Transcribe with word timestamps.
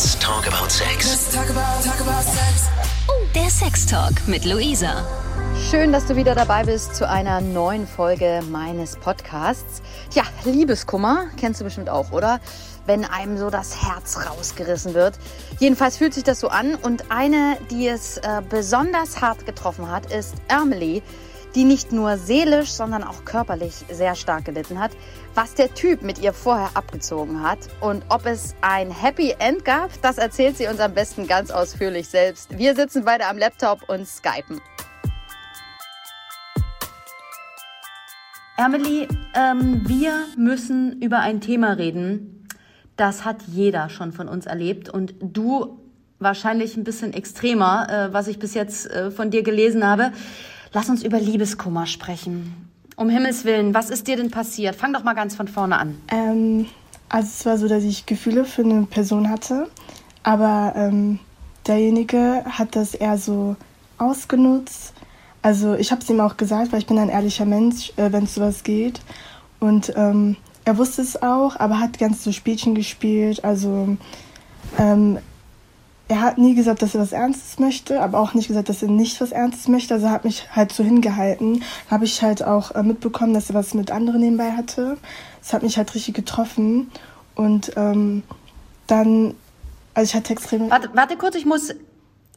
Let's 0.00 0.18
talk 0.18 0.46
about 0.46 0.70
sex. 0.70 1.10
Let's 1.10 1.34
talk 1.34 1.50
about, 1.50 1.84
talk 1.84 2.00
about 2.00 2.22
sex. 2.22 2.70
Oh, 3.06 3.26
der 3.34 3.50
Sextalk 3.50 4.26
mit 4.26 4.46
Luisa. 4.46 5.06
Schön, 5.70 5.92
dass 5.92 6.06
du 6.06 6.16
wieder 6.16 6.34
dabei 6.34 6.64
bist 6.64 6.94
zu 6.94 7.06
einer 7.06 7.42
neuen 7.42 7.86
Folge 7.86 8.40
meines 8.50 8.96
Podcasts. 8.96 9.82
Tja, 10.08 10.22
Liebeskummer 10.46 11.26
kennst 11.36 11.60
du 11.60 11.64
bestimmt 11.64 11.90
auch, 11.90 12.12
oder? 12.12 12.40
Wenn 12.86 13.04
einem 13.04 13.36
so 13.36 13.50
das 13.50 13.82
Herz 13.82 14.26
rausgerissen 14.26 14.94
wird. 14.94 15.18
Jedenfalls 15.58 15.98
fühlt 15.98 16.14
sich 16.14 16.24
das 16.24 16.40
so 16.40 16.48
an 16.48 16.76
und 16.76 17.10
eine, 17.10 17.58
die 17.70 17.86
es 17.86 18.16
äh, 18.16 18.40
besonders 18.48 19.20
hart 19.20 19.44
getroffen 19.44 19.90
hat, 19.90 20.10
ist 20.10 20.36
Emily 20.48 21.02
die 21.54 21.64
nicht 21.64 21.92
nur 21.92 22.16
seelisch, 22.16 22.70
sondern 22.70 23.02
auch 23.02 23.24
körperlich 23.24 23.84
sehr 23.90 24.14
stark 24.14 24.44
gelitten 24.44 24.78
hat, 24.78 24.92
was 25.34 25.54
der 25.54 25.74
Typ 25.74 26.02
mit 26.02 26.18
ihr 26.18 26.32
vorher 26.32 26.70
abgezogen 26.74 27.42
hat 27.42 27.58
und 27.80 28.04
ob 28.08 28.26
es 28.26 28.54
ein 28.60 28.90
Happy 28.90 29.34
End 29.38 29.64
gab, 29.64 29.90
das 30.02 30.18
erzählt 30.18 30.56
sie 30.56 30.66
uns 30.66 30.80
am 30.80 30.94
besten 30.94 31.26
ganz 31.26 31.50
ausführlich 31.50 32.08
selbst. 32.08 32.56
Wir 32.56 32.74
sitzen 32.74 33.04
beide 33.04 33.26
am 33.26 33.38
Laptop 33.38 33.88
und 33.88 34.06
skypen. 34.06 34.60
Emily, 38.56 39.08
ähm, 39.34 39.88
wir 39.88 40.26
müssen 40.36 41.00
über 41.00 41.20
ein 41.20 41.40
Thema 41.40 41.72
reden. 41.72 42.46
Das 42.96 43.24
hat 43.24 43.42
jeder 43.46 43.88
schon 43.88 44.12
von 44.12 44.28
uns 44.28 44.44
erlebt 44.44 44.90
und 44.90 45.14
du 45.20 45.80
wahrscheinlich 46.18 46.76
ein 46.76 46.84
bisschen 46.84 47.14
extremer, 47.14 47.88
äh, 47.88 48.12
was 48.12 48.28
ich 48.28 48.38
bis 48.38 48.52
jetzt 48.52 48.90
äh, 48.90 49.10
von 49.10 49.30
dir 49.30 49.42
gelesen 49.42 49.86
habe. 49.86 50.12
Lass 50.72 50.88
uns 50.88 51.02
über 51.02 51.20
Liebeskummer 51.20 51.86
sprechen. 51.86 52.68
Um 52.96 53.08
Himmels 53.08 53.44
Willen, 53.44 53.74
was 53.74 53.90
ist 53.90 54.06
dir 54.06 54.16
denn 54.16 54.30
passiert? 54.30 54.76
Fang 54.76 54.92
doch 54.92 55.02
mal 55.02 55.14
ganz 55.14 55.34
von 55.34 55.48
vorne 55.48 55.78
an. 55.78 55.98
Ähm, 56.08 56.66
also 57.08 57.28
es 57.28 57.46
war 57.46 57.58
so, 57.58 57.66
dass 57.66 57.82
ich 57.82 58.06
Gefühle 58.06 58.44
für 58.44 58.62
eine 58.62 58.82
Person 58.82 59.30
hatte, 59.30 59.68
aber 60.22 60.74
ähm, 60.76 61.18
derjenige 61.66 62.44
hat 62.44 62.76
das 62.76 62.94
eher 62.94 63.18
so 63.18 63.56
ausgenutzt. 63.98 64.92
Also 65.42 65.74
ich 65.74 65.90
habe 65.90 66.02
es 66.02 66.10
ihm 66.10 66.20
auch 66.20 66.36
gesagt, 66.36 66.72
weil 66.72 66.80
ich 66.80 66.86
bin 66.86 66.98
ein 66.98 67.08
ehrlicher 67.08 67.46
Mensch, 67.46 67.92
äh, 67.96 68.12
wenn 68.12 68.24
es 68.24 68.34
sowas 68.34 68.62
geht. 68.62 69.00
Und 69.58 69.92
ähm, 69.96 70.36
er 70.64 70.78
wusste 70.78 71.02
es 71.02 71.20
auch, 71.20 71.56
aber 71.56 71.80
hat 71.80 71.98
ganz 71.98 72.22
so 72.22 72.32
Spielchen 72.32 72.74
gespielt. 72.74 73.44
Also 73.44 73.96
ähm, 74.78 75.18
er 76.10 76.22
hat 76.22 76.38
nie 76.38 76.56
gesagt, 76.56 76.82
dass 76.82 76.96
er 76.96 77.00
was 77.00 77.12
Ernstes 77.12 77.60
möchte, 77.60 78.02
aber 78.02 78.18
auch 78.18 78.34
nicht 78.34 78.48
gesagt, 78.48 78.68
dass 78.68 78.82
er 78.82 78.88
nicht 78.88 79.20
was 79.20 79.30
Ernstes 79.30 79.68
möchte. 79.68 79.94
Also 79.94 80.06
er 80.06 80.12
hat 80.12 80.24
mich 80.24 80.48
halt 80.50 80.72
so 80.72 80.82
hingehalten. 80.82 81.62
Habe 81.88 82.04
ich 82.04 82.20
halt 82.20 82.42
auch 82.42 82.74
äh, 82.74 82.82
mitbekommen, 82.82 83.32
dass 83.32 83.48
er 83.48 83.54
was 83.54 83.74
mit 83.74 83.92
anderen 83.92 84.20
nebenbei 84.20 84.50
hatte. 84.50 84.98
Das 85.40 85.52
hat 85.52 85.62
mich 85.62 85.76
halt 85.76 85.94
richtig 85.94 86.14
getroffen. 86.14 86.90
Und 87.36 87.70
ähm, 87.76 88.24
dann, 88.88 89.34
also 89.94 90.10
ich 90.10 90.16
hatte 90.16 90.32
extrem. 90.32 90.68
Warte, 90.68 90.90
warte 90.94 91.16
kurz, 91.16 91.36
ich 91.36 91.46
muss, 91.46 91.72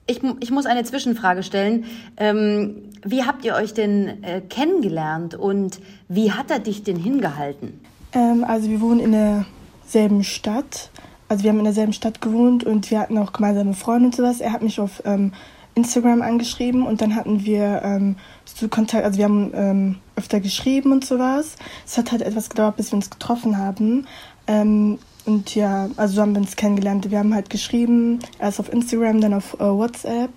ich, 0.05 0.21
ich 0.39 0.51
muss 0.51 0.67
eine 0.67 0.83
Zwischenfrage 0.83 1.41
stellen. 1.41 1.85
Ähm, 2.17 2.91
wie 3.03 3.23
habt 3.23 3.43
ihr 3.43 3.55
euch 3.55 3.73
denn 3.73 4.23
äh, 4.23 4.41
kennengelernt 4.41 5.33
und 5.33 5.79
wie 6.07 6.31
hat 6.31 6.51
er 6.51 6.59
dich 6.59 6.83
denn 6.83 6.97
hingehalten? 6.97 7.81
Ähm, 8.13 8.43
also 8.47 8.69
wir 8.69 8.81
wohnen 8.81 8.99
in 8.99 9.13
derselben 9.13 10.23
Stadt 10.23 10.91
also 11.33 11.45
wir 11.45 11.49
haben 11.49 11.57
in 11.57 11.65
derselben 11.65 11.93
Stadt 11.93 12.21
gewohnt 12.21 12.63
und 12.63 12.91
wir 12.91 12.99
hatten 12.99 13.17
auch 13.17 13.33
gemeinsame 13.33 13.73
Freunde 13.73 14.05
und 14.05 14.15
sowas. 14.15 14.39
Er 14.39 14.53
hat 14.53 14.61
mich 14.61 14.79
auf 14.79 15.01
ähm, 15.03 15.33
Instagram 15.73 16.21
angeschrieben 16.21 16.85
und 16.85 17.01
dann 17.01 17.15
hatten 17.15 17.43
wir 17.43 17.81
ähm, 17.83 18.17
so 18.45 18.67
Kontakt, 18.67 19.03
also 19.03 19.17
wir 19.17 19.25
haben 19.25 19.51
ähm, 19.55 19.95
öfter 20.15 20.39
geschrieben 20.39 20.91
und 20.91 21.03
sowas. 21.03 21.55
Es 21.87 21.97
hat 21.97 22.11
halt 22.11 22.21
etwas 22.21 22.49
gedauert, 22.49 22.77
bis 22.77 22.91
wir 22.91 22.97
uns 22.97 23.09
getroffen 23.09 23.57
haben. 23.57 24.05
Ähm, 24.45 24.99
und 25.25 25.55
ja, 25.55 25.89
also 25.97 26.13
so 26.13 26.21
haben 26.21 26.35
wir 26.35 26.41
uns 26.41 26.55
kennengelernt. 26.55 27.09
Wir 27.09 27.17
haben 27.17 27.33
halt 27.33 27.49
geschrieben, 27.49 28.19
erst 28.37 28.59
auf 28.59 28.71
Instagram, 28.71 29.19
dann 29.19 29.33
auf 29.33 29.55
äh, 29.55 29.63
WhatsApp. 29.63 30.29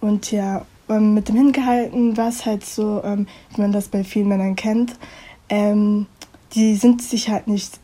Und 0.00 0.32
ja, 0.32 0.64
ähm, 0.88 1.12
mit 1.12 1.28
dem 1.28 1.36
Hingehalten 1.36 2.16
war 2.16 2.28
es 2.28 2.46
halt 2.46 2.64
so, 2.64 3.02
ähm, 3.04 3.26
wie 3.54 3.60
man 3.60 3.72
das 3.72 3.88
bei 3.88 4.02
vielen 4.02 4.28
Männern 4.28 4.56
kennt. 4.56 4.94
die 5.50 6.76
sind 6.76 7.02
sich 7.02 7.28
halt 7.28 7.46
nicht 7.46 7.78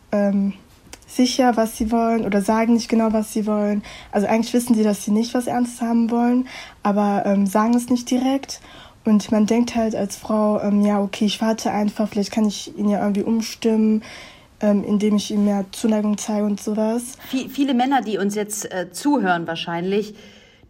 sicher, 1.08 1.56
was 1.56 1.76
sie 1.76 1.90
wollen 1.90 2.24
oder 2.24 2.42
sagen 2.42 2.74
nicht 2.74 2.88
genau, 2.88 3.12
was 3.12 3.32
sie 3.32 3.46
wollen. 3.46 3.82
Also 4.12 4.26
eigentlich 4.26 4.52
wissen 4.52 4.74
sie, 4.74 4.84
dass 4.84 5.04
sie 5.04 5.10
nicht 5.10 5.34
was 5.34 5.46
Ernstes 5.46 5.80
haben 5.80 6.10
wollen, 6.10 6.46
aber 6.82 7.24
ähm, 7.26 7.46
sagen 7.46 7.74
es 7.74 7.88
nicht 7.88 8.08
direkt. 8.10 8.60
Und 9.04 9.32
man 9.32 9.46
denkt 9.46 9.74
halt 9.74 9.94
als 9.94 10.16
Frau, 10.16 10.60
ähm, 10.60 10.84
ja, 10.84 11.00
okay, 11.00 11.24
ich 11.24 11.40
warte 11.40 11.70
einfach, 11.70 12.08
vielleicht 12.08 12.30
kann 12.30 12.46
ich 12.46 12.76
ihn 12.76 12.90
ja 12.90 13.00
irgendwie 13.00 13.22
umstimmen, 13.22 14.02
ähm, 14.60 14.84
indem 14.84 15.16
ich 15.16 15.30
ihm 15.30 15.44
mehr 15.44 15.64
Zuneigung 15.72 16.18
zeige 16.18 16.44
und 16.44 16.60
sowas. 16.60 17.16
Viele 17.30 17.74
Männer, 17.74 18.02
die 18.02 18.18
uns 18.18 18.34
jetzt 18.34 18.70
äh, 18.70 18.92
zuhören 18.92 19.46
wahrscheinlich, 19.46 20.14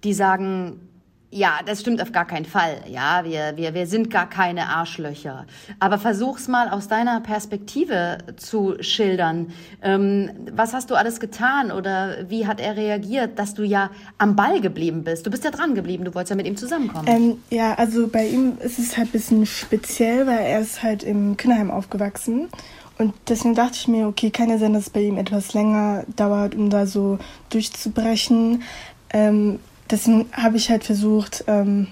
die 0.05 0.15
sagen, 0.15 0.88
ja, 1.31 1.61
das 1.67 1.81
stimmt 1.81 2.01
auf 2.01 2.11
gar 2.11 2.27
keinen 2.27 2.47
Fall. 2.47 2.81
Ja, 2.89 3.23
wir, 3.25 3.57
wir, 3.57 3.75
wir 3.75 3.87
sind 3.87 4.11
gar 4.11 4.29
keine 4.29 4.69
Arschlöcher. 4.69 5.45
Aber 5.79 5.99
versuch's 5.99 6.49
mal 6.49 6.71
aus 6.71 6.89
deiner 6.89 7.21
Perspektive 7.21 8.19
zu 8.37 8.77
schildern. 8.81 9.53
Ähm, 9.83 10.31
was 10.53 10.73
hast 10.73 10.91
du 10.91 10.95
alles 10.95 11.21
getan 11.21 11.71
oder 11.71 12.31
wie 12.31 12.47
hat 12.47 12.61
er 12.61 12.77
reagiert, 12.77 13.39
dass 13.39 13.53
du 13.53 13.63
ja 13.63 13.91
am 14.17 14.37
Ball 14.37 14.63
geblieben 14.63 15.05
bist? 15.05 15.27
Du 15.27 15.31
bist 15.31 15.45
ja 15.45 15.51
dran 15.51 15.75
geblieben, 15.75 16.05
du 16.05 16.15
wolltest 16.15 16.31
ja 16.31 16.37
mit 16.37 16.47
ihm 16.47 16.57
zusammenkommen. 16.57 17.07
Ähm, 17.07 17.39
ja, 17.51 17.75
also 17.75 18.09
bei 18.09 18.27
ihm 18.27 18.57
ist 18.61 18.79
es 18.79 18.97
halt 18.97 19.09
ein 19.09 19.13
bisschen 19.13 19.45
speziell, 19.45 20.27
weil 20.27 20.39
er 20.39 20.61
ist 20.61 20.83
halt 20.83 21.03
im 21.03 21.37
Kinderheim 21.37 21.71
aufgewachsen. 21.71 22.49
Und 22.97 23.13
deswegen 23.29 23.55
dachte 23.55 23.75
ich 23.75 23.87
mir, 23.87 24.09
okay, 24.09 24.31
kann 24.31 24.49
ja 24.49 24.59
sein, 24.59 24.73
dass 24.73 24.85
es 24.85 24.91
bei 24.91 25.03
ihm 25.03 25.19
etwas 25.19 25.53
länger 25.53 26.05
dauert, 26.17 26.55
um 26.55 26.71
da 26.71 26.87
so 26.87 27.19
durchzubrechen. 27.51 28.63
Ähm, 29.11 29.61
deswegen 29.91 30.27
habe 30.33 30.57
ich 30.57 30.71
halt 30.71 30.85
versucht, 30.85 31.45
ähm, 31.47 31.89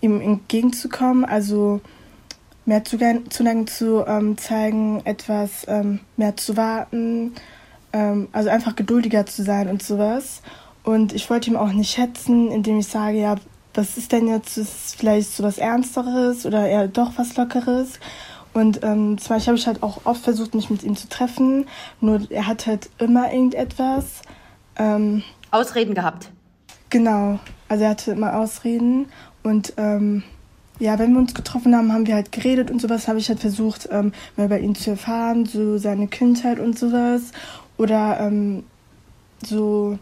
ihm 0.00 0.20
entgegenzukommen, 0.20 1.24
also 1.24 1.80
mehr 2.64 2.84
Zugang 2.84 3.66
zu 3.66 4.04
ähm, 4.06 4.36
zeigen, 4.36 5.00
etwas 5.04 5.64
ähm, 5.66 6.00
mehr 6.16 6.36
zu 6.36 6.56
warten, 6.56 7.34
ähm, 7.92 8.28
also 8.32 8.50
einfach 8.50 8.76
geduldiger 8.76 9.26
zu 9.26 9.42
sein 9.42 9.68
und 9.68 9.82
sowas. 9.82 10.42
Und 10.84 11.12
ich 11.12 11.28
wollte 11.30 11.50
ihm 11.50 11.56
auch 11.56 11.72
nicht 11.72 11.90
schätzen, 11.90 12.50
indem 12.50 12.78
ich 12.78 12.88
sage, 12.88 13.18
ja, 13.18 13.36
was 13.74 13.96
ist 13.96 14.12
denn 14.12 14.28
jetzt, 14.28 14.56
ist 14.58 14.96
vielleicht 14.96 15.34
so 15.34 15.42
was 15.42 15.58
Ernsteres 15.58 16.46
oder 16.46 16.68
eher 16.68 16.88
doch 16.88 17.12
was 17.16 17.36
Lockeres. 17.36 18.00
Und 18.52 18.82
ähm, 18.82 19.18
zum 19.18 19.28
Beispiel 19.28 19.52
habe 19.52 19.58
ich 19.58 19.66
halt 19.66 19.82
auch 19.82 20.00
oft 20.04 20.22
versucht, 20.22 20.54
mich 20.54 20.70
mit 20.70 20.82
ihm 20.82 20.96
zu 20.96 21.08
treffen, 21.08 21.66
nur 22.00 22.30
er 22.30 22.46
hat 22.46 22.66
halt 22.66 22.90
immer 22.98 23.32
irgendetwas. 23.32 24.22
Ähm, 24.76 25.22
Ausreden 25.50 25.94
gehabt. 25.94 26.30
Genau, 26.90 27.38
also 27.68 27.84
er 27.84 27.90
hatte 27.90 28.12
immer 28.12 28.36
Ausreden 28.36 29.06
und 29.42 29.74
ähm, 29.76 30.22
ja, 30.78 30.98
wenn 30.98 31.12
wir 31.12 31.18
uns 31.18 31.34
getroffen 31.34 31.74
haben, 31.76 31.92
haben 31.92 32.06
wir 32.06 32.14
halt 32.14 32.32
geredet 32.32 32.70
und 32.70 32.80
sowas, 32.80 33.08
habe 33.08 33.18
ich 33.18 33.28
halt 33.28 33.40
versucht, 33.40 33.88
ähm, 33.90 34.12
mehr 34.36 34.46
über 34.46 34.58
ihn 34.58 34.74
zu 34.74 34.90
erfahren, 34.90 35.44
so 35.44 35.76
seine 35.76 36.06
Kindheit 36.06 36.60
und 36.60 36.78
sowas 36.78 37.32
oder 37.76 38.20
ähm, 38.20 38.64
so 39.44 39.98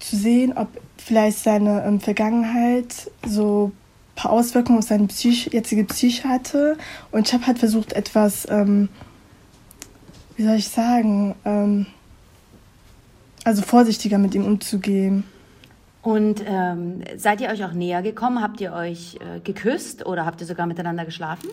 zu 0.00 0.16
sehen, 0.16 0.52
ob 0.54 0.68
vielleicht 0.98 1.38
seine 1.38 1.84
ähm, 1.84 2.00
Vergangenheit 2.00 3.10
so 3.26 3.72
ein 3.72 4.16
paar 4.16 4.32
Auswirkungen 4.32 4.78
auf 4.78 4.84
seine 4.84 5.06
Psych 5.06 5.50
jetzige 5.52 5.84
Psyche 5.84 6.28
hatte 6.28 6.76
und 7.10 7.26
ich 7.26 7.32
habe 7.32 7.46
halt 7.46 7.58
versucht, 7.58 7.92
etwas, 7.92 8.46
ähm, 8.50 8.88
wie 10.36 10.44
soll 10.44 10.56
ich 10.56 10.68
sagen, 10.68 11.34
ähm, 11.44 11.86
also 13.44 13.62
vorsichtiger 13.62 14.18
mit 14.18 14.34
ihm 14.34 14.44
umzugehen. 14.44 15.24
Und 16.06 16.40
ähm, 16.46 17.02
seid 17.16 17.40
ihr 17.40 17.48
euch 17.48 17.64
auch 17.64 17.72
näher 17.72 18.00
gekommen? 18.00 18.40
Habt 18.40 18.60
ihr 18.60 18.72
euch 18.72 19.16
äh, 19.16 19.40
geküsst 19.40 20.06
oder 20.06 20.24
habt 20.24 20.40
ihr 20.40 20.46
sogar 20.46 20.64
miteinander 20.68 21.04
geschlafen? 21.04 21.50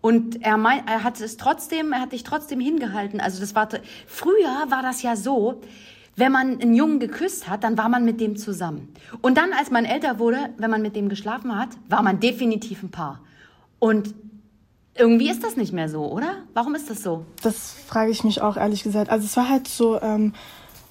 Und 0.00 0.42
er, 0.42 0.56
mein, 0.56 0.88
er 0.88 1.04
hat 1.04 1.20
es 1.20 1.36
trotzdem, 1.36 1.92
er 1.92 2.00
hat 2.00 2.12
dich 2.12 2.22
trotzdem 2.22 2.60
hingehalten. 2.60 3.20
Also 3.20 3.40
das 3.40 3.54
war 3.54 3.68
früher 4.06 4.70
war 4.70 4.80
das 4.80 5.02
ja 5.02 5.16
so, 5.16 5.60
wenn 6.16 6.32
man 6.32 6.62
einen 6.62 6.74
Jungen 6.74 6.98
geküsst 6.98 7.46
hat, 7.46 7.62
dann 7.62 7.76
war 7.76 7.90
man 7.90 8.06
mit 8.06 8.22
dem 8.22 8.38
zusammen. 8.38 8.94
Und 9.20 9.36
dann, 9.36 9.52
als 9.52 9.70
man 9.70 9.84
älter 9.84 10.18
wurde, 10.18 10.48
wenn 10.56 10.70
man 10.70 10.80
mit 10.80 10.96
dem 10.96 11.10
geschlafen 11.10 11.58
hat, 11.58 11.68
war 11.90 12.02
man 12.02 12.20
definitiv 12.20 12.82
ein 12.82 12.90
Paar. 12.90 13.20
Und 13.80 14.14
irgendwie 14.94 15.28
ist 15.28 15.44
das 15.44 15.56
nicht 15.56 15.74
mehr 15.74 15.90
so, 15.90 16.10
oder? 16.10 16.36
Warum 16.54 16.74
ist 16.74 16.88
das 16.88 17.02
so? 17.02 17.26
Das 17.42 17.74
frage 17.86 18.10
ich 18.10 18.24
mich 18.24 18.40
auch 18.40 18.56
ehrlich 18.56 18.82
gesagt. 18.82 19.10
Also 19.10 19.26
es 19.26 19.36
war 19.36 19.50
halt 19.50 19.68
so. 19.68 20.00
Ähm 20.00 20.32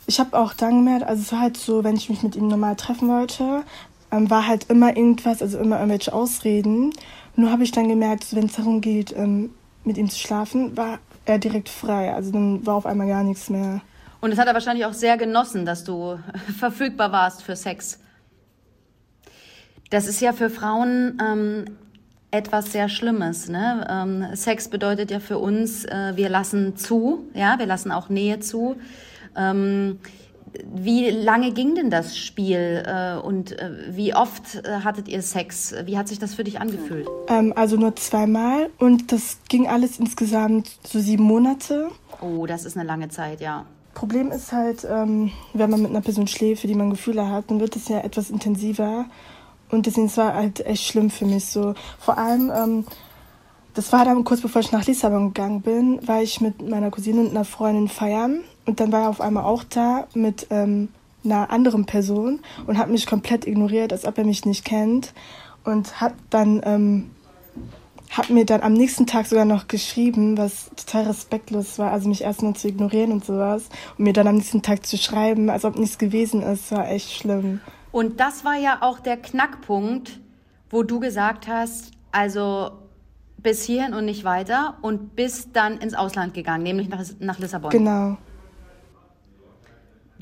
ich 0.07 0.19
habe 0.19 0.38
auch 0.39 0.54
dann 0.54 0.86
gemerkt, 0.86 1.06
also 1.06 1.21
es 1.21 1.31
war 1.31 1.42
halt 1.42 1.57
so, 1.57 1.83
wenn 1.83 1.98
ich 1.98 2.09
mich 2.09 2.24
mit 2.24 2.36
ihm 2.36 2.48
normal 2.48 2.77
treffen 2.77 3.09
wollte, 3.09 3.63
ähm, 4.12 4.30
war 4.30 4.48
halt 4.48 4.69
immer 4.69 4.95
irgendwas, 4.95 5.42
also 5.42 5.59
immer 5.59 5.77
irgendwelche 5.77 6.13
Ausreden. 6.13 6.94
Nur 7.36 7.51
habe 7.51 7.63
ich 7.63 7.71
dann 7.71 7.89
gemerkt, 7.89 8.33
wenn 8.33 8.45
es 8.45 8.56
darum 8.56 8.80
geht, 8.80 9.13
ähm, 9.15 9.51
mit 9.83 9.98
ihm 9.98 10.09
zu 10.09 10.18
schlafen, 10.18 10.75
war 10.77 11.00
er 11.25 11.39
direkt 11.39 11.68
frei. 11.68 12.13
Also 12.13 12.31
dann 12.31 12.65
war 12.65 12.75
auf 12.75 12.86
einmal 12.86 13.07
gar 13.07 13.24
nichts 13.24 13.50
mehr. 13.50 13.81
Und 14.21 14.31
das 14.31 14.39
hat 14.39 14.48
er 14.48 14.54
wahrscheinlich 14.54 14.86
auch 14.86 14.94
sehr 14.94 15.18
genossen, 15.18 15.65
dass 15.65 15.83
du 15.83 16.18
verfügbar 16.57 17.12
warst 17.12 17.44
für 17.44 17.57
Sex. 17.57 18.00
Das 19.89 20.07
ist 20.07 20.21
ja 20.21 20.31
für 20.31 20.50
Frauen 20.50 21.21
ähm, 21.21 21.65
etwas 22.31 22.71
sehr 22.71 22.88
Schlimmes. 22.88 23.50
Ne? 23.50 23.86
Ähm, 23.89 24.36
Sex 24.36 24.69
bedeutet 24.69 25.12
ja 25.12 25.19
für 25.19 25.38
uns, 25.38 25.83
äh, 25.86 26.13
wir 26.15 26.30
lassen 26.30 26.77
zu, 26.77 27.27
ja, 27.33 27.60
wir 27.60 27.65
lassen 27.65 27.92
auch 27.92 28.07
Nähe 28.07 28.39
zu. 28.39 28.77
Ähm, 29.38 30.00
wie 30.74 31.10
lange 31.10 31.51
ging 31.51 31.75
denn 31.75 31.89
das 31.89 32.18
Spiel 32.18 32.84
äh, 32.86 33.18
und 33.18 33.57
äh, 33.60 33.72
wie 33.89 34.16
oft 34.16 34.56
äh, 34.56 34.80
hattet 34.84 35.07
ihr 35.07 35.22
Sex? 35.22 35.75
Wie 35.86 35.98
hat 35.98 36.07
sich 36.07 36.19
das 36.19 36.34
für 36.34 36.44
dich 36.44 36.60
angefühlt? 36.60 37.07
Ähm, 37.28 37.54
also 37.56 37.75
nur 37.75 37.95
zweimal 37.95 38.69
und 38.80 39.12
das 39.12 39.39
ging 39.50 39.68
alles 39.68 40.00
insgesamt 40.00 40.80
so 40.84 41.00
sieben 41.00 41.24
Monate. 41.24 41.89
Oh, 42.22 42.45
das 42.45 42.66
ist 42.66 42.78
eine 42.78 42.88
lange 42.88 43.10
Zeit, 43.10 43.42
ja. 43.42 43.66
Problem 43.94 44.31
ist 44.31 44.51
halt, 44.51 44.86
ähm, 44.89 45.31
wenn 45.54 45.69
man 45.69 45.81
mit 45.81 45.89
einer 45.89 46.01
Person 46.01 46.28
schläft, 46.28 46.62
für 46.62 46.68
die 46.68 46.75
man 46.75 46.92
Gefühle 46.92 47.30
hat, 47.30 47.50
dann 47.50 47.60
wird 47.60 47.75
es 47.75 47.88
ja 47.88 48.00
etwas 48.00 48.30
intensiver. 48.30 49.06
Und 49.69 49.86
deswegen 49.86 50.16
war 50.18 50.34
halt 50.34 50.66
echt 50.66 50.86
schlimm 50.86 51.10
für 51.10 51.25
mich 51.25 51.45
so. 51.45 51.74
Vor 52.00 52.18
allem, 52.18 52.51
ähm, 52.56 52.86
das 53.74 53.92
war 53.92 54.06
dann 54.06 54.24
kurz 54.24 54.42
bevor 54.42 54.62
ich 54.62 54.72
nach 54.72 54.86
Lissabon 54.86 55.34
gegangen 55.34 55.62
bin, 55.62 56.07
war 56.07 56.22
ich 56.22 56.42
mit 56.42 56.68
meiner 56.68 56.92
Cousine 56.92 57.22
und 57.22 57.31
einer 57.31 57.44
Freundin 57.44 57.88
feiern. 57.88 58.44
Und 58.67 58.81
dann 58.81 58.91
war 58.91 59.03
er 59.03 59.09
auf 59.09 59.21
einmal 59.21 59.45
auch 59.45 59.63
da 59.63 60.07
mit 60.13 60.47
ähm, 60.49 60.89
einer 61.23 61.49
anderen 61.51 61.85
Person 61.85 62.41
und 62.67 62.77
hat 62.77 62.89
mich 62.89 63.07
komplett 63.07 63.47
ignoriert, 63.47 63.93
als 63.93 64.05
ob 64.05 64.17
er 64.17 64.25
mich 64.25 64.45
nicht 64.45 64.65
kennt. 64.65 65.13
Und 65.63 65.99
hat 66.01 66.13
dann, 66.29 66.61
ähm, 66.65 67.11
hat 68.11 68.29
mir 68.29 68.45
dann 68.45 68.61
am 68.61 68.73
nächsten 68.73 69.07
Tag 69.07 69.25
sogar 69.25 69.45
noch 69.45 69.69
geschrieben, 69.69 70.37
was 70.37 70.69
total 70.75 71.05
respektlos 71.05 71.79
war, 71.79 71.91
also 71.91 72.09
mich 72.09 72.21
erstmal 72.21 72.55
zu 72.55 72.67
ignorieren 72.67 73.13
und 73.13 73.25
sowas. 73.25 73.69
Und 73.97 74.03
mir 74.03 74.13
dann 74.13 74.27
am 74.27 74.35
nächsten 74.35 74.61
Tag 74.61 74.85
zu 74.85 74.97
schreiben, 74.97 75.49
als 75.49 75.63
ob 75.63 75.77
nichts 75.77 75.97
gewesen 75.97 76.43
ist, 76.43 76.71
war 76.71 76.89
echt 76.89 77.11
schlimm. 77.11 77.61
Und 77.93 78.19
das 78.19 78.43
war 78.43 78.55
ja 78.55 78.79
auch 78.81 78.99
der 78.99 79.15
Knackpunkt, 79.17 80.19
wo 80.69 80.83
du 80.83 80.99
gesagt 80.99 81.47
hast, 81.47 81.91
also 82.11 82.71
bis 83.37 83.63
hierhin 83.63 83.93
und 83.93 84.03
nicht 84.03 84.25
weiter 84.25 84.77
und 84.81 85.15
bist 85.15 85.49
dann 85.53 85.77
ins 85.77 85.93
Ausland 85.93 86.33
gegangen, 86.33 86.63
nämlich 86.63 86.89
nach, 86.89 87.03
nach 87.19 87.39
Lissabon. 87.39 87.69
Genau. 87.69 88.17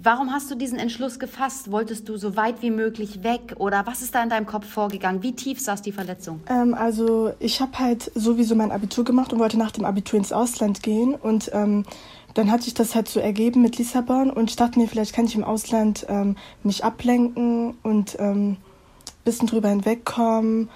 Warum 0.05 0.31
hast 0.31 0.51
du 0.51 0.55
diesen 0.55 0.77
Entschluss 0.77 1.17
gefasst? 1.17 1.71
Wolltest 1.71 2.07
du 2.07 2.15
so 2.15 2.35
weit 2.35 2.61
wie 2.61 2.69
möglich 2.69 3.23
weg 3.23 3.55
oder 3.57 3.87
was 3.87 4.03
ist 4.03 4.13
da 4.13 4.21
in 4.21 4.29
deinem 4.29 4.45
Kopf 4.45 4.67
vorgegangen? 4.67 5.23
Wie 5.23 5.31
tief 5.31 5.59
saß 5.59 5.81
die 5.81 5.91
Verletzung? 5.91 6.41
Ähm, 6.47 6.75
also 6.75 7.33
ich 7.39 7.59
habe 7.59 7.79
halt 7.79 8.11
sowieso 8.13 8.53
mein 8.53 8.71
Abitur 8.71 9.03
gemacht 9.03 9.33
und 9.33 9.39
wollte 9.39 9.57
nach 9.57 9.71
dem 9.71 9.83
Abitur 9.83 10.19
ins 10.19 10.31
Ausland 10.31 10.83
gehen 10.83 11.15
und 11.15 11.49
ähm, 11.53 11.85
dann 12.35 12.51
hat 12.51 12.61
sich 12.61 12.75
das 12.75 12.93
halt 12.93 13.07
so 13.07 13.19
ergeben 13.19 13.63
mit 13.63 13.79
Lissabon 13.79 14.29
und 14.29 14.51
ich 14.51 14.55
dachte 14.55 14.77
mir, 14.77 14.87
vielleicht 14.87 15.15
kann 15.15 15.25
ich 15.25 15.33
im 15.33 15.43
Ausland 15.43 16.05
ähm, 16.07 16.35
mich 16.61 16.83
ablenken 16.83 17.73
und 17.81 18.15
ähm, 18.19 18.57
bisschen 19.23 19.47
drüber 19.47 19.69
hinwegkommen 19.69 20.69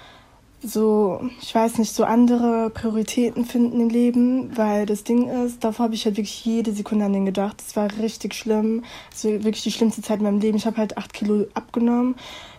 so, 0.62 1.20
ich 1.40 1.54
weiß 1.54 1.78
nicht, 1.78 1.92
so 1.94 2.04
andere 2.04 2.70
Prioritäten 2.70 3.44
finden 3.44 3.80
im 3.80 3.88
Leben, 3.88 4.56
weil 4.56 4.84
das 4.84 5.04
Ding 5.04 5.28
ist, 5.28 5.64
davor 5.64 5.84
habe 5.84 5.94
ich 5.94 6.04
halt 6.04 6.16
wirklich 6.16 6.44
jede 6.44 6.72
Sekunde 6.72 7.06
an 7.06 7.12
den 7.12 7.24
gedacht. 7.24 7.62
Das 7.64 7.76
war 7.76 7.88
richtig 7.98 8.34
schlimm. 8.34 8.84
War 9.22 9.32
wirklich 9.44 9.62
die 9.62 9.72
schlimmste 9.72 10.02
Zeit 10.02 10.18
in 10.18 10.24
meinem 10.24 10.40
Leben. 10.40 10.58
Ich 10.58 10.66
habe 10.66 10.76
halt 10.76 10.98
acht 10.98 11.14
Kilo 11.14 11.46
abgenommen. 11.54 12.14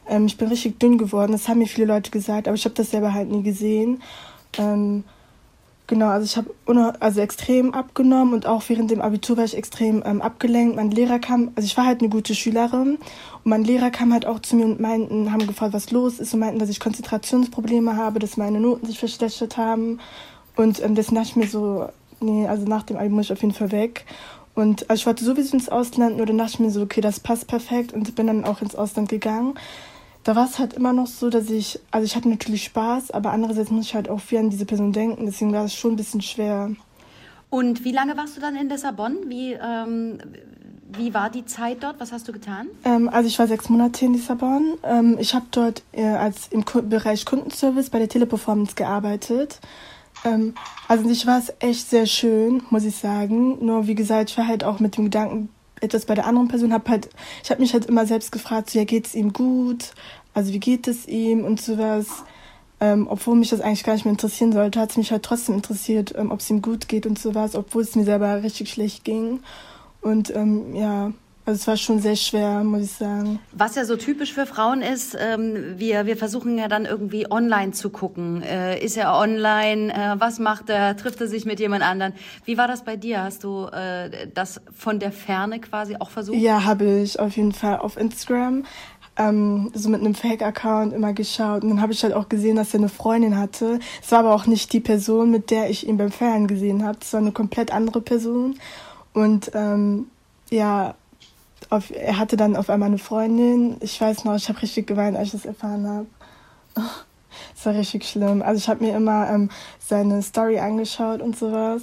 Ähm, 0.08 0.26
ich 0.26 0.38
bin 0.38 0.48
richtig 0.48 0.80
dünn 0.80 0.98
geworden. 0.98 1.32
Das 1.32 1.48
haben 1.48 1.60
mir 1.60 1.68
viele 1.68 1.88
Leute 1.88 2.10
gesagt, 2.10 2.48
aber 2.48 2.56
ich 2.56 2.66
habe 2.66 2.76
das 2.76 2.92
selber 2.92 3.14
halt 3.14 3.30
nie 3.30 3.44
gesehen. 3.44 4.02
Ähm, 4.58 5.04
Genau, 5.92 6.08
also 6.08 6.24
ich 6.24 6.38
habe 6.38 6.96
also 7.02 7.20
extrem 7.20 7.74
abgenommen 7.74 8.34
und 8.34 8.46
auch 8.46 8.64
während 8.70 8.90
dem 8.92 9.02
Abitur 9.02 9.36
war 9.36 9.44
ich 9.44 9.58
extrem 9.58 10.02
ähm, 10.06 10.22
abgelenkt. 10.22 10.78
Mein 10.78 10.90
Lehrer 10.90 11.20
kam, 11.20 11.52
also 11.56 11.66
ich 11.66 11.76
war 11.76 11.86
halt 11.86 12.00
eine 12.00 12.08
gute 12.08 12.34
Schülerin 12.34 12.92
und 12.92 13.50
mein 13.50 13.66
Lehrer 13.66 13.90
kam 13.92 14.14
halt 14.14 14.26
auch 14.26 14.40
zu 14.40 14.56
mir 14.56 14.64
und 14.64 14.80
meinten, 14.80 15.34
haben 15.34 15.46
gefragt, 15.46 15.74
was 15.74 15.92
los 15.92 16.20
ist 16.20 16.34
und 16.34 16.40
meinten, 16.40 16.60
dass 16.60 16.70
ich 16.70 16.80
Konzentrationsprobleme 16.80 17.98
habe, 17.98 18.20
dass 18.20 18.38
meine 18.38 18.62
Noten 18.62 18.86
sich 18.86 19.00
verschlechtert 19.00 19.58
haben 19.58 20.00
und 20.56 20.82
ähm, 20.82 20.96
deswegen 20.96 21.18
dachte 21.18 21.32
ich 21.32 21.36
mir 21.36 21.48
so, 21.48 21.90
nee, 22.22 22.48
also 22.48 22.66
nach 22.66 22.84
dem 22.84 22.96
Abi 22.96 23.10
muss 23.10 23.26
ich 23.26 23.34
auf 23.34 23.42
jeden 23.42 23.54
Fall 23.54 23.74
weg. 23.74 24.06
Und 24.56 24.90
also 24.90 25.02
ich 25.02 25.06
wollte 25.06 25.26
sowieso 25.26 25.58
ins 25.58 25.68
Ausland, 25.68 26.16
nur 26.16 26.26
dann 26.26 26.38
dachte 26.38 26.54
ich 26.54 26.60
mir 26.62 26.72
so, 26.72 26.84
okay, 26.84 27.02
das 27.02 27.20
passt 27.20 27.48
perfekt 27.48 27.92
und 27.92 28.16
bin 28.16 28.28
dann 28.28 28.46
auch 28.46 28.62
ins 28.62 28.78
Ausland 28.78 29.10
gegangen 29.10 29.56
da 30.24 30.36
war 30.36 30.46
es 30.46 30.60
halt 30.60 30.74
immer 30.74 30.94
noch 30.94 31.08
so, 31.08 31.30
dass 31.30 31.50
ich, 31.50 31.80
also 31.90 32.06
ich 32.06 32.16
hatte 32.16 32.30
natürlich 32.30 32.64
Spaß, 32.66 33.12
aber 33.12 33.32
andererseits 33.32 33.72
muss 33.72 33.86
ich 33.86 33.96
halt 33.96 34.10
auch 34.10 34.20
viel 34.20 34.40
an 34.40 34.50
diese 34.50 34.66
Person 34.66 34.94
denken, 34.94 35.26
deswegen 35.26 35.54
war 35.54 35.66
es 35.66 35.74
schon 35.74 35.94
ein 35.94 35.98
bisschen 35.98 36.22
schwer. 36.22 36.72
Und 37.50 37.84
wie 37.84 37.92
lange 37.92 38.16
warst 38.16 38.38
du 38.38 38.42
dann 38.42 38.56
in 38.56 38.70
Lissabon? 38.70 39.18
Wie, 39.28 39.54
ähm, 39.54 40.20
wie 40.98 41.14
war 41.14 41.30
die 41.30 41.46
Zeit 41.46 41.84
dort? 41.84 42.00
Was 42.00 42.12
hast 42.12 42.28
du 42.28 42.32
getan? 42.32 42.68
Ähm, 42.86 43.10
also 43.10 43.28
ich 43.28 43.38
war 43.40 43.48
sechs 43.48 43.68
Monate 43.68 44.06
in 44.06 44.14
Lissabon. 44.14 44.78
Ähm, 44.84 45.18
ich 45.20 45.34
habe 45.34 45.46
dort 45.52 45.84
äh, 45.92 46.06
als 46.06 46.48
im 46.48 46.64
Bereich 46.90 47.26
Kundenservice 47.26 47.90
bei 47.90 48.00
der 48.00 48.08
Teleperformance 48.08 48.76
gearbeitet. 48.76 49.60
Ähm, 50.24 50.54
also 50.88 51.10
ich 51.10 51.26
war 51.26 51.40
es 51.40 51.54
echt 51.60 51.90
sehr 51.90 52.06
schön, 52.06 52.64
muss 52.70 52.86
ich 52.86 52.96
sagen. 52.96 53.66
Nur 53.66 53.88
wie 53.88 53.96
gesagt, 53.96 54.30
ich 54.30 54.38
war 54.38 54.48
halt 54.48 54.64
auch 54.64 54.80
mit 54.80 54.96
dem 54.96 55.06
Gedanken 55.06 55.50
etwas 55.82 56.06
bei 56.06 56.16
der 56.16 56.26
anderen 56.26 56.48
Person 56.48 56.74
habe 56.74 56.90
halt, 56.90 57.10
ich 57.44 57.52
habe 57.52 57.62
mich 57.62 57.74
halt 57.74 57.88
immer 57.88 58.06
selbst 58.06 58.32
gefragt, 58.32 58.70
so, 58.70 58.80
ja, 58.80 58.86
geht 58.86 59.08
es 59.08 59.16
ihm 59.16 59.34
gut? 59.34 59.92
Also 60.34 60.54
wie 60.54 60.60
geht 60.60 60.88
es 60.88 61.08
ihm 61.08 61.44
und 61.44 61.62
sowas. 61.62 62.24
Ähm, 62.80 63.08
obwohl 63.10 63.36
mich 63.36 63.50
das 63.50 63.62
eigentlich 63.62 63.84
gar 63.84 63.94
nicht 63.94 64.06
mehr 64.06 64.14
interessieren 64.14 64.54
sollte, 64.54 64.80
hat 64.80 64.92
es 64.92 64.98
mich 64.98 65.12
halt 65.12 65.24
trotzdem 65.24 65.56
interessiert, 65.56 66.16
ähm, 66.18 66.32
ob 66.32 66.40
es 66.40 66.50
ihm 66.50 66.64
gut 66.64 66.88
geht 66.88 67.06
und 67.06 67.20
sowas, 67.20 67.56
obwohl 67.56 67.84
es 67.84 67.96
mir 67.96 68.06
selber 68.06 68.42
richtig 68.42 68.70
schlecht 68.70 69.04
ging. 69.04 69.42
Und 70.02 70.34
ähm, 70.36 70.74
ja, 70.74 71.12
also 71.52 71.60
es 71.60 71.68
war 71.68 71.76
schon 71.76 72.00
sehr 72.00 72.16
schwer, 72.16 72.64
muss 72.64 72.84
ich 72.84 72.92
sagen. 72.94 73.40
Was 73.52 73.76
ja 73.76 73.84
so 73.84 73.98
typisch 73.98 74.34
für 74.34 74.46
Frauen 74.46 74.82
ist, 74.82 75.18
ähm, 75.20 75.78
wir, 75.78 76.06
wir 76.06 76.16
versuchen 76.16 76.58
ja 76.58 76.70
dann 76.70 76.86
irgendwie 76.86 77.30
online 77.30 77.74
zu 77.74 77.90
gucken. 77.90 78.42
Äh, 78.42 78.80
ist 78.80 78.96
er 78.96 79.14
online? 79.14 79.94
Äh, 79.94 80.16
was 80.18 80.40
macht 80.40 80.70
er? 80.70 80.96
Trifft 80.96 81.20
er 81.20 81.28
sich 81.28 81.44
mit 81.44 81.60
jemand 81.60 81.84
anderen? 81.84 82.14
Wie 82.46 82.58
war 82.58 82.70
das 82.70 82.86
bei 82.86 82.96
dir? 82.96 83.24
Hast 83.24 83.44
du 83.44 83.66
äh, 83.66 84.30
das 84.34 84.62
von 84.74 85.00
der 85.00 85.12
Ferne 85.12 85.60
quasi 85.60 85.98
auch 86.00 86.10
versucht? 86.10 86.38
Ja, 86.38 86.64
habe 86.64 86.86
ich 86.86 87.20
auf 87.20 87.36
jeden 87.36 87.52
Fall 87.52 87.80
auf 87.80 87.98
Instagram. 87.98 88.64
Ähm, 89.18 89.72
so 89.74 89.90
mit 89.90 90.00
einem 90.00 90.16
Fake-Account 90.16 90.94
immer 90.94 91.12
geschaut. 91.12 91.64
Und 91.64 91.70
dann 91.70 91.82
habe 91.82 91.92
ich 91.92 92.02
halt 92.02 92.14
auch 92.14 92.30
gesehen, 92.30 92.56
dass 92.56 92.74
er 92.74 92.80
eine 92.80 92.88
Freundin 92.88 93.38
hatte. 93.38 93.80
Es 94.02 94.10
war 94.14 94.20
aber 94.20 94.34
auch 94.34 94.46
nicht 94.46 94.72
die 94.72 94.80
Person, 94.80 95.32
mit 95.32 95.52
der 95.52 95.70
ich 95.70 95.86
ihn 95.86 95.98
beim 95.98 96.14
Feiern 96.14 96.48
gesehen 96.48 96.86
habe. 96.86 97.00
Es 97.02 97.12
war 97.12 97.20
eine 97.20 97.34
komplett 97.34 97.74
andere 97.74 98.00
Person. 98.00 98.56
Und 99.14 99.52
ähm, 99.54 100.08
ja, 100.50 100.96
auf, 101.70 101.92
er 101.92 102.18
hatte 102.18 102.38
dann 102.38 102.56
auf 102.56 102.70
einmal 102.70 102.88
eine 102.88 102.98
Freundin. 102.98 103.78
Ich 103.82 104.00
weiß 104.00 104.26
noch, 104.26 104.36
ich 104.36 104.50
habe 104.50 104.62
richtig 104.62 104.88
geweint, 104.88 105.18
als 105.18 105.28
ich 105.28 105.34
das 105.34 105.46
erfahren 105.46 105.88
habe. 105.88 106.08
Das 107.56 107.66
war 107.66 107.74
richtig 107.76 108.04
schlimm. 108.04 108.42
Also 108.42 108.58
ich 108.58 108.68
habe 108.68 108.84
mir 108.84 108.94
immer 108.94 109.30
ähm, 109.30 109.50
seine 109.80 110.22
Story 110.22 110.60
angeschaut 110.60 111.22
und 111.22 111.38
sowas. 111.38 111.82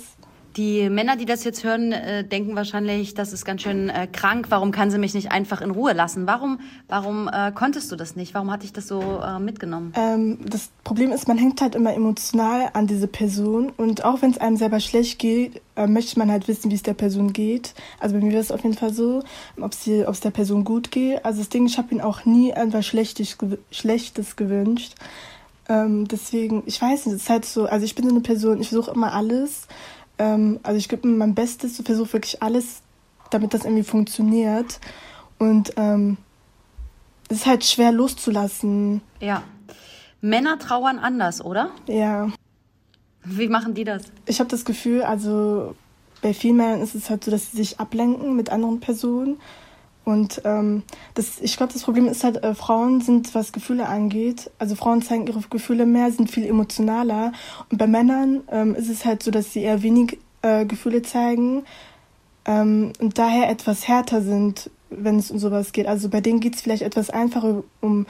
Die 0.59 0.91
Männer, 0.91 1.15
die 1.15 1.25
das 1.25 1.45
jetzt 1.45 1.63
hören, 1.63 1.93
äh, 1.93 2.25
denken 2.25 2.57
wahrscheinlich, 2.57 3.15
das 3.15 3.33
ist 3.33 3.45
ganz 3.45 3.63
schön 3.63 3.91
äh, 3.91 4.09
krank. 4.09 4.47
Warum 4.49 4.73
kann 4.73 4.91
sie 4.91 4.99
mich 4.99 5.15
nicht 5.15 5.31
einfach 5.31 5.61
in 5.61 5.71
Ruhe 5.71 5.93
lassen? 5.93 6.27
Warum, 6.27 6.59
warum 6.89 7.31
äh, 7.33 7.53
konntest 7.53 7.93
du 7.93 7.97
das 7.97 8.17
nicht? 8.17 8.35
Warum 8.35 8.51
hatte 8.51 8.65
ich 8.65 8.73
das 8.73 8.89
so 8.89 9.01
äh, 9.01 9.39
mitgenommen? 9.39 9.93
Ähm, 9.97 10.41
das 10.45 10.71
Problem 10.83 11.13
ist, 11.13 11.29
man 11.29 11.39
hängt 11.39 11.61
halt 11.61 11.77
immer 11.77 11.95
emotional 11.95 12.71
an 12.73 12.89
diese 12.89 13.07
Person 13.07 13.71
und 13.77 14.05
auch 14.05 14.21
wenn 14.21 14.33
es 14.33 14.39
einem 14.39 14.57
selber 14.57 14.81
schlecht 14.81 15.21
geht, 15.21 15.63
äh, 15.77 15.87
möchte 15.87 16.19
man 16.19 16.29
halt 16.29 16.49
wissen, 16.49 16.73
wie 16.73 16.75
es 16.75 16.83
der 16.83 16.95
Person 16.95 17.33
geht. 17.33 17.75
Also 18.01 18.17
bei 18.17 18.25
mir 18.25 18.33
war 18.33 18.41
es 18.41 18.51
auf 18.51 18.65
jeden 18.65 18.77
Fall 18.77 18.93
so, 18.93 19.23
ob 19.61 19.75
es 19.75 20.21
der 20.21 20.31
Person 20.33 20.65
gut 20.65 20.91
geht. 20.91 21.25
Also 21.25 21.39
das 21.39 21.51
Ding, 21.51 21.67
ich 21.67 21.79
habe 21.79 21.95
ihm 21.95 22.01
auch 22.01 22.25
nie 22.25 22.51
etwas 22.51 22.85
Schlechtes, 22.85 23.39
Schlechtes 23.71 24.35
gewünscht. 24.35 24.97
Ähm, 25.69 26.09
deswegen, 26.09 26.63
ich 26.67 26.81
weiß 26.81 27.07
nicht, 27.07 27.17
es 27.17 27.23
ist 27.23 27.31
halt 27.31 27.45
so, 27.45 27.67
also 27.67 27.85
ich 27.85 27.95
bin 27.95 28.07
so 28.07 28.11
eine 28.11 28.23
Person, 28.23 28.61
ich 28.61 28.71
versuche 28.71 28.91
immer 28.91 29.13
alles 29.13 29.69
ähm, 30.19 30.61
also 30.63 30.79
ich 30.79 30.89
gebe 30.89 31.07
mein 31.09 31.35
Bestes, 31.35 31.81
versuche 31.81 32.15
wirklich 32.15 32.43
alles, 32.43 32.83
damit 33.31 33.55
das 33.55 33.65
irgendwie 33.65 33.85
funktioniert. 33.85 34.81
Und 35.39 35.73
ähm, 35.77 36.17
es 37.29 37.39
ist 37.39 37.47
halt 37.47 37.65
schwer 37.65 37.93
loszulassen. 37.93 39.01
Ja. 39.21 39.43
Männer 40.21 40.59
trauern 40.59 40.99
anders, 40.99 41.45
oder? 41.45 41.71
Ja. 41.87 42.29
Wie 43.25 43.49
machen 43.49 43.75
die 43.75 43.85
das? 43.85 44.05
Ich 44.27 44.41
habe 44.41 44.51
das 44.51 44.65
Gefühl, 44.65 45.03
also 45.03 45.75
bei 46.23 46.35
vielen 46.35 46.57
Männern 46.57 46.81
ist 46.81 46.95
es 46.95 47.11
halt 47.11 47.25
so, 47.25 47.31
dass 47.31 47.53
sie 47.53 47.59
sich 47.59 47.79
ablenken 47.79 48.35
mit 48.35 48.51
anderen 48.51 48.81
Personen 48.81 49.39
und 50.09 50.41
ähm, 50.47 50.85
das, 51.13 51.39
ich 51.43 51.59
glaube, 51.59 51.75
das 51.75 51.83
Problem 51.83 52.07
ist 52.07 52.25
halt, 52.25 52.43
äh, 52.43 52.55
Frauen 52.55 53.03
sind, 53.03 53.35
was 53.35 53.53
Gefühle 53.53 53.87
angeht, 53.87 54.51
also 54.59 54.75
Frauen 54.75 55.03
zeigen 55.03 55.27
ihre 55.27 55.43
Gefühle 55.51 55.85
mehr, 55.85 56.11
sind 56.11 56.31
viel 56.31 56.47
emotionaler. 56.47 57.33
Und 57.71 57.77
bei 57.77 57.87
Männern 57.87 58.41
ähm, 58.51 58.75
ist 58.75 58.89
es 58.89 59.05
halt 59.05 59.23
so, 59.23 59.31
dass 59.31 59.53
sie 59.53 59.61
eher 59.61 59.83
wenig 59.83 60.19
äh, 60.41 60.65
Gefühle 60.65 61.03
zeigen 61.03 61.65
ähm, 62.47 62.95
und 63.01 63.19
daher 63.19 63.51
etwas 63.51 63.87
härter 63.87 64.23
sind, 64.23 64.71
wenn 64.89 65.19
es 65.19 65.31
um 65.31 65.39
sowas 65.39 65.73
geht. 65.73 65.87
Also 65.87 66.09
bei 66.09 66.23
denen 66.23 66.41
geht 66.41 66.55
es 66.55 66.63
vielleicht 66.63 66.85
etwas 66.85 67.11
einfacher, 67.11 67.63
um 67.83 68.07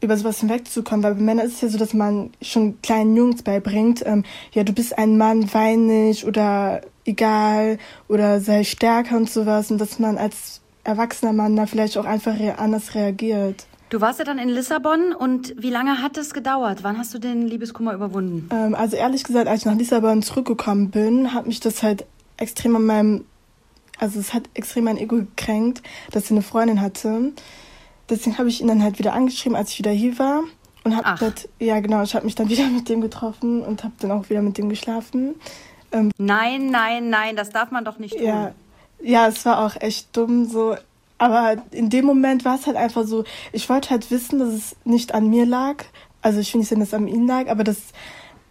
über 0.00 0.16
sowas 0.16 0.40
hinwegzukommen, 0.40 1.04
weil 1.04 1.14
bei 1.14 1.22
Männern 1.22 1.46
ist 1.46 1.54
es 1.54 1.60
ja 1.60 1.68
so, 1.68 1.78
dass 1.78 1.94
man 1.94 2.30
schon 2.42 2.82
kleinen 2.82 3.14
Jungs 3.14 3.44
beibringt, 3.44 4.04
ähm, 4.04 4.24
ja, 4.52 4.64
du 4.64 4.72
bist 4.72 4.98
ein 4.98 5.16
Mann, 5.16 5.54
wein 5.54 5.86
nicht 5.86 6.24
oder 6.24 6.80
egal 7.04 7.78
oder 8.08 8.40
sei 8.40 8.64
stärker 8.64 9.16
und 9.16 9.30
sowas 9.30 9.70
und 9.70 9.78
dass 9.78 10.00
man 10.00 10.18
als 10.18 10.60
erwachsener 10.84 11.32
Mann 11.32 11.56
da 11.56 11.66
vielleicht 11.66 11.96
auch 11.98 12.04
einfach 12.04 12.34
anders 12.56 12.94
reagiert. 12.94 13.66
Du 13.90 14.02
warst 14.02 14.18
ja 14.18 14.24
dann 14.24 14.38
in 14.38 14.50
Lissabon 14.50 15.14
und 15.14 15.54
wie 15.56 15.70
lange 15.70 16.02
hat 16.02 16.18
es 16.18 16.34
gedauert? 16.34 16.82
Wann 16.82 16.98
hast 16.98 17.14
du 17.14 17.18
den 17.18 17.42
Liebeskummer 17.46 17.94
überwunden? 17.94 18.48
Ähm, 18.52 18.74
also 18.74 18.96
ehrlich 18.96 19.24
gesagt, 19.24 19.48
als 19.48 19.60
ich 19.60 19.66
nach 19.66 19.76
Lissabon 19.76 20.22
zurückgekommen 20.22 20.90
bin, 20.90 21.32
hat 21.32 21.46
mich 21.46 21.60
das 21.60 21.82
halt 21.82 22.04
extrem 22.36 22.76
an 22.76 22.84
meinem 22.84 23.24
Also 23.98 24.20
es 24.20 24.34
hat 24.34 24.44
extrem 24.54 24.84
mein 24.84 24.98
Ego 24.98 25.16
gekränkt, 25.16 25.82
dass 26.12 26.28
sie 26.28 26.34
eine 26.34 26.42
Freundin 26.42 26.82
hatte. 26.82 27.32
Deswegen 28.10 28.36
habe 28.36 28.48
ich 28.48 28.60
ihn 28.60 28.68
dann 28.68 28.82
halt 28.82 28.98
wieder 28.98 29.14
angeschrieben, 29.14 29.56
als 29.56 29.70
ich 29.70 29.78
wieder 29.78 29.90
hier 29.90 30.18
war. 30.18 30.42
Und 30.84 30.94
habe 30.96 31.18
dort, 31.18 31.48
ja 31.58 31.80
genau, 31.80 32.02
ich 32.02 32.14
habe 32.14 32.26
mich 32.26 32.34
dann 32.34 32.48
wieder 32.50 32.66
mit 32.68 32.88
dem 32.90 33.00
getroffen 33.00 33.62
und 33.62 33.84
habe 33.84 33.94
dann 34.00 34.10
auch 34.10 34.28
wieder 34.28 34.42
mit 34.42 34.58
dem 34.58 34.68
geschlafen. 34.68 35.34
Ähm, 35.92 36.10
nein, 36.18 36.70
nein, 36.70 37.08
nein, 37.08 37.36
das 37.36 37.50
darf 37.50 37.70
man 37.70 37.86
doch 37.86 37.98
nicht 37.98 38.18
tun. 38.18 38.26
Ja, 38.26 38.52
ja, 39.02 39.28
es 39.28 39.44
war 39.44 39.64
auch 39.64 39.80
echt 39.80 40.16
dumm 40.16 40.46
so. 40.46 40.76
Aber 41.18 41.56
in 41.72 41.90
dem 41.90 42.04
Moment 42.04 42.44
war 42.44 42.54
es 42.54 42.66
halt 42.66 42.76
einfach 42.76 43.04
so, 43.04 43.24
ich 43.52 43.68
wollte 43.68 43.90
halt 43.90 44.10
wissen, 44.10 44.38
dass 44.38 44.54
es 44.54 44.76
nicht 44.84 45.14
an 45.14 45.28
mir 45.28 45.46
lag. 45.46 45.84
Also 46.22 46.40
ich 46.40 46.52
will 46.54 46.60
nicht 46.60 46.70
dass 46.72 46.78
es 46.78 46.94
an 46.94 47.08
ihm 47.08 47.26
lag, 47.26 47.48
aber 47.48 47.64
das, 47.64 47.76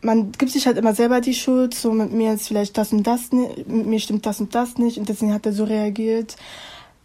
man 0.02 0.32
gibt 0.34 0.52
sich 0.52 0.68
halt 0.68 0.78
immer 0.78 0.94
selber 0.94 1.22
die 1.22 1.34
Schuld. 1.34 1.74
So 1.74 1.92
mit 1.92 2.12
mir 2.12 2.34
ist 2.34 2.48
vielleicht 2.48 2.78
das 2.78 2.92
und 2.92 3.04
das 3.04 3.32
nicht, 3.32 3.68
mit 3.68 3.88
mir 3.88 4.00
stimmt 4.00 4.26
das 4.26 4.42
und 4.42 4.54
das 4.54 4.78
nicht. 4.78 4.98
Und 4.98 5.08
deswegen 5.08 5.34
hat 5.34 5.46
er 5.46 5.54
so 5.54 5.64
reagiert. 5.64 6.36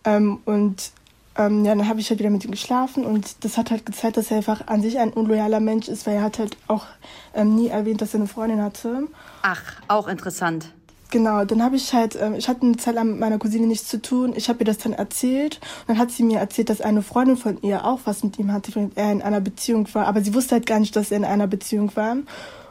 Ähm, 0.04 0.40
und 0.44 0.90
ähm, 1.36 1.64
ja, 1.64 1.74
dann 1.74 1.88
habe 1.88 2.00
ich 2.00 2.10
halt 2.10 2.18
wieder 2.18 2.30
mit 2.30 2.44
ihm 2.44 2.50
geschlafen 2.50 3.06
und 3.06 3.44
das 3.44 3.56
hat 3.56 3.70
halt 3.70 3.86
gezeigt, 3.86 4.16
dass 4.16 4.30
er 4.30 4.38
einfach 4.38 4.66
an 4.66 4.82
sich 4.82 4.98
ein 4.98 5.12
unloyaler 5.12 5.60
Mensch 5.60 5.88
ist, 5.88 6.06
weil 6.06 6.16
er 6.16 6.22
hat 6.22 6.38
halt 6.38 6.56
auch 6.68 6.86
ähm, 7.34 7.54
nie 7.54 7.68
erwähnt, 7.68 8.02
dass 8.02 8.12
er 8.12 8.20
eine 8.20 8.28
Freundin 8.28 8.60
hatte. 8.60 9.08
Ach, 9.42 9.62
auch 9.88 10.08
interessant. 10.08 10.72
Genau, 11.12 11.44
dann 11.44 11.62
habe 11.62 11.76
ich 11.76 11.92
halt, 11.92 12.16
ähm, 12.18 12.36
ich 12.36 12.48
hatte 12.48 12.62
eine 12.62 12.78
Zeit 12.78 12.94
lang 12.94 13.10
mit 13.10 13.20
meiner 13.20 13.38
Cousine 13.38 13.66
nichts 13.66 13.86
zu 13.86 14.00
tun. 14.00 14.32
Ich 14.34 14.48
habe 14.48 14.60
ihr 14.60 14.64
das 14.64 14.78
dann 14.78 14.94
erzählt. 14.94 15.60
Und 15.80 15.90
dann 15.90 15.98
hat 15.98 16.10
sie 16.10 16.22
mir 16.22 16.38
erzählt, 16.38 16.70
dass 16.70 16.80
eine 16.80 17.02
Freundin 17.02 17.36
von 17.36 17.58
ihr 17.60 17.84
auch 17.84 18.00
was 18.06 18.24
mit 18.24 18.38
ihm 18.38 18.50
hatte, 18.50 18.74
wenn 18.74 18.92
er 18.94 19.12
in 19.12 19.20
einer 19.20 19.42
Beziehung 19.42 19.86
war. 19.92 20.06
Aber 20.06 20.22
sie 20.22 20.32
wusste 20.32 20.54
halt 20.54 20.64
gar 20.64 20.80
nicht, 20.80 20.96
dass 20.96 21.10
er 21.10 21.18
in 21.18 21.26
einer 21.26 21.46
Beziehung 21.46 21.94
war. 21.96 22.12
Und 22.12 22.26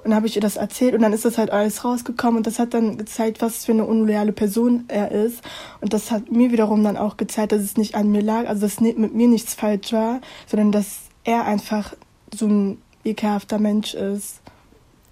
dann 0.06 0.16
habe 0.16 0.26
ich 0.26 0.36
ihr 0.36 0.42
das 0.42 0.56
erzählt 0.56 0.96
und 0.96 1.04
dann 1.04 1.14
ist 1.14 1.24
das 1.24 1.38
halt 1.38 1.52
alles 1.52 1.86
rausgekommen 1.86 2.38
und 2.38 2.48
das 2.48 2.58
hat 2.58 2.74
dann 2.74 2.98
gezeigt, 2.98 3.44
was 3.44 3.66
für 3.66 3.74
eine 3.74 3.86
unloyale 3.86 4.32
Person 4.32 4.86
er 4.88 5.12
ist. 5.12 5.44
Und 5.80 5.94
das 5.94 6.10
hat 6.10 6.32
mir 6.32 6.52
wiederum 6.52 6.84
dann 6.84 6.98
auch 6.98 7.18
gezeigt, 7.18 7.52
dass 7.52 7.62
es 7.62 7.78
nicht 7.78 7.94
an 7.94 8.12
mir 8.12 8.24
lag, 8.24 8.48
also 8.48 8.62
dass 8.62 8.80
mit 8.80 8.98
mir 8.98 9.28
nichts 9.28 9.54
falsch 9.54 9.94
war, 9.94 10.20
sondern 10.48 10.72
dass 10.72 11.02
er 11.24 11.46
einfach 11.46 11.94
so 12.34 12.48
ein 12.48 12.80
ekelhafter 13.06 13.60
Mensch 13.60 13.94
ist. 13.94 14.42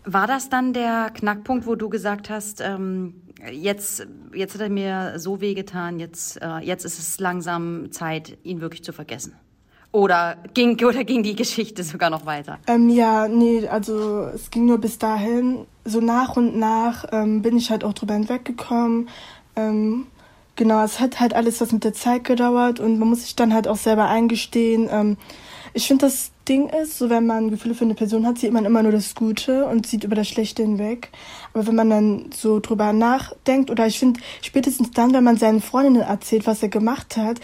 War 0.06 0.28
das 0.28 0.50
dann 0.50 0.74
der 0.74 1.12
Knackpunkt, 1.14 1.68
wo 1.68 1.76
du 1.76 1.90
gesagt 1.90 2.30
hast, 2.30 2.62
ähm, 2.62 3.22
jetzt, 3.52 4.08
jetzt 4.34 4.54
hat 4.54 4.62
er 4.62 4.70
mir 4.70 5.14
so 5.18 5.42
wehgetan, 5.42 6.00
jetzt, 6.00 6.42
äh, 6.42 6.60
jetzt 6.60 6.86
ist 6.86 7.00
es 7.00 7.20
langsam 7.20 7.92
Zeit, 7.92 8.38
ihn 8.44 8.62
wirklich 8.62 8.84
zu 8.84 8.94
vergessen? 8.94 9.36
Oder 9.92 10.38
ging, 10.54 10.80
oder 10.86 11.04
ging 11.04 11.24
die 11.24 11.36
Geschichte 11.36 11.84
sogar 11.84 12.10
noch 12.10 12.26
weiter? 12.26 12.60
Ähm, 12.68 12.90
ja, 12.90 13.28
nee, 13.28 13.68
also 13.68 14.24
es 14.34 14.52
ging 14.52 14.66
nur 14.66 14.78
bis 14.78 15.00
dahin. 15.00 15.66
So 15.86 16.02
nach 16.02 16.38
und 16.38 16.58
nach 16.58 17.06
ähm, 17.12 17.42
bin 17.42 17.58
ich 17.58 17.72
halt 17.72 17.84
auch 17.84 17.94
drüber 17.94 18.14
hinweggekommen. 18.14 19.10
Ähm, 19.56 20.08
genau, 20.56 20.84
es 20.84 21.00
hat 21.00 21.20
halt 21.20 21.34
alles 21.34 21.62
was 21.62 21.72
mit 21.72 21.84
der 21.84 21.94
Zeit 21.94 22.24
gedauert 22.24 22.80
und 22.80 23.00
man 23.00 23.10
muss 23.10 23.22
sich 23.22 23.36
dann 23.36 23.54
halt 23.54 23.68
auch 23.68 23.78
selber 23.78 24.08
eingestehen. 24.08 24.88
Ähm, 24.92 25.18
ich 25.74 25.88
finde, 25.88 26.06
das 26.06 26.32
Ding 26.50 26.68
ist, 26.70 26.98
so 26.98 27.10
wenn 27.10 27.28
man 27.28 27.52
Gefühle 27.52 27.76
für 27.76 27.86
eine 27.86 27.94
Person 27.94 28.26
hat, 28.26 28.40
sieht 28.40 28.52
man 28.52 28.66
immer 28.66 28.82
nur 28.82 28.92
das 28.92 29.14
Gute 29.14 29.66
und 29.66 29.86
sieht 29.86 30.04
über 30.04 30.16
das 30.16 30.28
Schlechte 30.28 30.64
hinweg. 30.64 31.10
Aber 31.54 31.68
wenn 31.68 31.76
man 31.76 31.90
dann 31.90 32.30
so 32.36 32.60
drüber 32.60 32.92
nachdenkt, 32.92 33.70
oder 33.70 33.86
ich 33.86 34.00
finde, 34.00 34.20
spätestens 34.42 34.92
dann, 34.92 35.14
wenn 35.14 35.24
man 35.24 35.38
seinen 35.38 35.62
Freundinnen 35.62 36.02
erzählt, 36.02 36.48
was 36.48 36.64
er 36.64 36.70
gemacht 36.70 37.18
hat, 37.18 37.40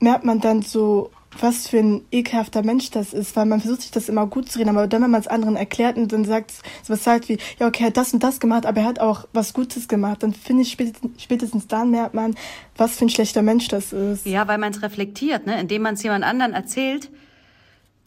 merkt 0.00 0.24
man 0.24 0.40
dann 0.40 0.62
so, 0.62 1.10
was 1.38 1.68
für 1.68 1.78
ein 1.78 2.02
ekelhafter 2.10 2.64
Mensch 2.64 2.90
das 2.90 3.12
ist, 3.12 3.36
weil 3.36 3.46
man 3.46 3.60
versucht 3.60 3.82
sich 3.82 3.90
das 3.92 4.08
immer 4.08 4.26
gut 4.26 4.50
zu 4.50 4.58
reden, 4.58 4.70
aber 4.70 4.88
dann, 4.88 5.02
wenn 5.02 5.10
man 5.10 5.20
es 5.20 5.28
anderen 5.28 5.54
erklärt 5.54 5.96
und 5.96 6.12
dann 6.12 6.24
sagt, 6.24 6.50
so 6.50 6.92
was 6.92 7.06
halt 7.06 7.28
wie, 7.28 7.38
ja, 7.60 7.68
okay, 7.68 7.84
er 7.84 7.86
hat 7.88 7.96
das 7.96 8.12
und 8.12 8.22
das 8.22 8.40
gemacht, 8.40 8.66
aber 8.66 8.80
er 8.80 8.86
hat 8.86 8.98
auch 8.98 9.28
was 9.32 9.52
Gutes 9.52 9.86
gemacht, 9.86 10.22
dann 10.22 10.34
finde 10.34 10.62
ich 10.62 10.76
spätestens, 11.18 11.68
dann 11.68 11.90
merkt 11.90 12.14
man, 12.14 12.34
was 12.76 12.96
für 12.96 13.04
ein 13.04 13.10
schlechter 13.10 13.42
Mensch 13.42 13.68
das 13.68 13.92
ist. 13.92 14.26
Ja, 14.26 14.48
weil 14.48 14.58
man 14.58 14.72
es 14.72 14.82
reflektiert, 14.82 15.46
ne? 15.46 15.60
indem 15.60 15.82
man 15.82 15.94
es 15.94 16.02
jemand 16.02 16.24
anderen 16.24 16.52
erzählt, 16.52 17.10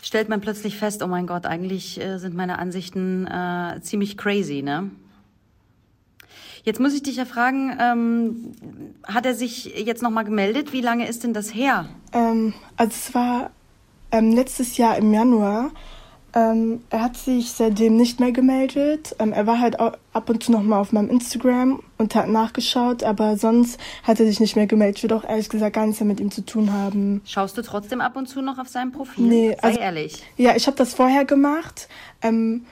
stellt 0.03 0.29
man 0.29 0.41
plötzlich 0.41 0.77
fest, 0.77 1.01
oh 1.01 1.07
mein 1.07 1.25
Gott, 1.25 1.45
eigentlich 1.47 1.99
äh, 1.99 2.19
sind 2.19 2.35
meine 2.35 2.59
Ansichten 2.59 3.25
äh, 3.25 3.79
ziemlich 3.81 4.17
crazy, 4.17 4.61
ne? 4.61 4.91
Jetzt 6.65 6.79
muss 6.79 6.93
ich 6.93 7.03
dich 7.03 7.17
ja 7.17 7.25
fragen, 7.25 7.75
ähm, 7.79 8.53
hat 9.05 9.25
er 9.25 9.33
sich 9.33 9.65
jetzt 9.65 10.01
nochmal 10.01 10.23
gemeldet? 10.23 10.71
Wie 10.71 10.79
lange 10.79 11.07
ist 11.07 11.23
denn 11.23 11.33
das 11.33 11.53
her? 11.53 11.87
Ähm, 12.13 12.53
also 12.77 12.91
es 12.91 13.13
war 13.13 13.51
ähm, 14.11 14.31
letztes 14.31 14.77
Jahr 14.77 14.97
im 14.97 15.13
Januar. 15.13 15.71
Ähm, 16.35 16.81
er 16.89 17.01
hat 17.01 17.15
sich 17.15 17.51
seitdem 17.51 17.95
nicht 17.95 18.19
mehr 18.19 18.31
gemeldet. 18.31 19.15
Ähm, 19.19 19.33
er 19.33 19.45
war 19.45 19.59
halt 19.59 19.79
ab 19.79 20.29
und 20.29 20.43
zu 20.43 20.51
noch 20.51 20.63
mal 20.63 20.79
auf 20.79 20.91
meinem 20.91 21.09
Instagram 21.09 21.81
und 21.99 22.15
hat 22.15 22.27
nachgeschaut, 22.27 23.03
aber 23.03 23.37
sonst 23.37 23.79
hat 24.01 24.19
er 24.19 24.25
sich 24.25 24.39
nicht 24.39 24.55
mehr 24.55 24.65
gemeldet. 24.65 24.97
Ich 24.97 25.03
würde 25.03 25.15
auch 25.15 25.23
ehrlich 25.23 25.49
gesagt 25.49 25.75
gar 25.75 25.85
nichts 25.85 26.01
mehr 26.01 26.07
mit 26.07 26.19
ihm 26.19 26.31
zu 26.31 26.43
tun 26.43 26.73
haben. 26.73 27.21
Schaust 27.25 27.55
du 27.57 27.61
trotzdem 27.61 28.01
ab 28.01 28.15
und 28.15 28.27
zu 28.27 28.41
noch 28.41 28.57
auf 28.57 28.67
seinem 28.67 28.91
Profil? 28.91 29.25
Nee, 29.25 29.49
Sei 29.49 29.67
also, 29.67 29.79
ehrlich. 29.79 30.23
Ja, 30.37 30.55
ich 30.55 30.65
habe 30.65 30.75
das 30.75 30.95
vorher 30.95 31.25
gemacht. 31.25 31.87
Ähm, 32.23 32.65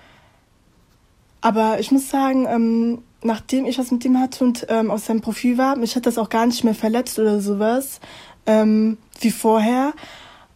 aber 1.41 1.79
ich 1.79 1.91
muss 1.91 2.09
sagen, 2.09 2.47
ähm, 2.47 3.03
nachdem 3.23 3.65
ich 3.65 3.77
was 3.77 3.91
mit 3.91 4.03
ihm 4.05 4.19
hatte 4.19 4.43
und 4.43 4.65
ähm, 4.69 4.89
aus 4.89 5.05
seinem 5.05 5.21
Profil 5.21 5.59
war, 5.59 5.75
mich 5.75 5.95
hat 5.95 6.07
das 6.07 6.17
auch 6.17 6.29
gar 6.29 6.47
nicht 6.47 6.63
mehr 6.63 6.75
verletzt 6.75 7.19
oder 7.19 7.41
sowas 7.41 7.99
ähm, 8.45 8.97
wie 9.19 9.31
vorher. 9.31 9.93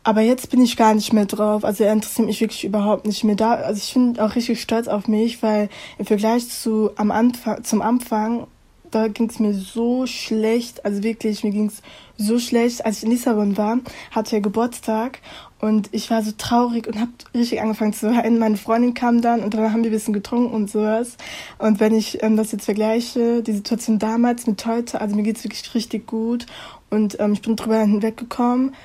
Aber 0.06 0.22
jetzt 0.22 0.52
bin 0.52 0.62
ich 0.62 0.78
gar 0.78 0.94
nicht 0.94 1.14
mehr 1.14 1.26
drauf. 1.26 1.66
Also 1.66 1.84
er 1.84 1.92
interessiert 1.92 2.28
mich 2.28 2.40
wirklich 2.40 2.64
überhaupt 2.64 3.08
nicht 3.08 3.24
mehr 3.24 3.36
da. 3.36 3.56
Also 3.56 3.82
ich 3.84 3.92
bin 3.92 4.20
auch 4.20 4.36
richtig 4.36 4.62
stolz 4.62 4.88
auf 4.88 5.08
mich, 5.08 5.42
weil 5.42 5.68
im 5.98 6.06
Vergleich 6.06 6.48
zu 6.48 6.92
am 6.96 7.10
Anfang, 7.10 7.64
zum 7.64 7.82
Anfang, 7.82 8.46
da 8.92 9.08
ging 9.08 9.28
es 9.30 9.40
mir 9.40 9.56
so 9.56 10.06
schlecht. 10.06 10.86
Also 10.86 11.02
wirklich, 11.02 11.44
mir 11.44 11.50
ging 11.50 11.66
es 11.66 11.82
so 12.18 12.38
schlecht. 12.38 12.86
Als 12.86 13.00
ich 13.00 13.06
in 13.06 13.10
Lissabon 13.10 13.58
war, 13.58 13.80
hatte 14.12 14.36
er 14.36 14.42
Geburtstag 14.42 15.22
und 15.60 15.90
ich 15.92 16.12
war 16.12 16.22
so 16.22 16.34
traurig 16.38 16.86
und 16.86 17.00
habe 17.00 17.10
richtig 17.34 17.62
angefangen 17.62 17.94
zu 17.94 18.16
weinen. 18.16 18.38
Meine 18.38 18.58
Freundin 18.58 18.94
kam 18.94 19.22
dann 19.22 19.42
und 19.42 19.56
dann 19.56 19.74
haben 19.74 19.82
wir 19.82 19.90
ein 19.90 19.92
bisschen 19.92 20.14
getrunken 20.14 20.54
und 20.54 20.70
sowas. 20.70 21.18
Und 21.58 21.80
wenn 21.80 21.96
ich 21.96 22.22
ähm, 22.22 22.38
das 22.38 22.52
jetzt 22.52 22.66
vergleiche, 22.66 23.42
die 23.42 23.54
Situation 23.54 23.98
damals 23.98 24.46
mit 24.46 24.64
heute, 24.68 25.02
also 25.02 25.16
mir 25.16 25.24
geht's 25.24 25.44
wirklich 25.44 25.74
richtig 25.74 26.06
gut 26.06 26.46
und 26.92 27.20
ähm, 27.20 27.34
ich 27.34 27.42
bin 27.42 27.56
drüber 27.56 27.80
hinweggekommen. 27.80 28.76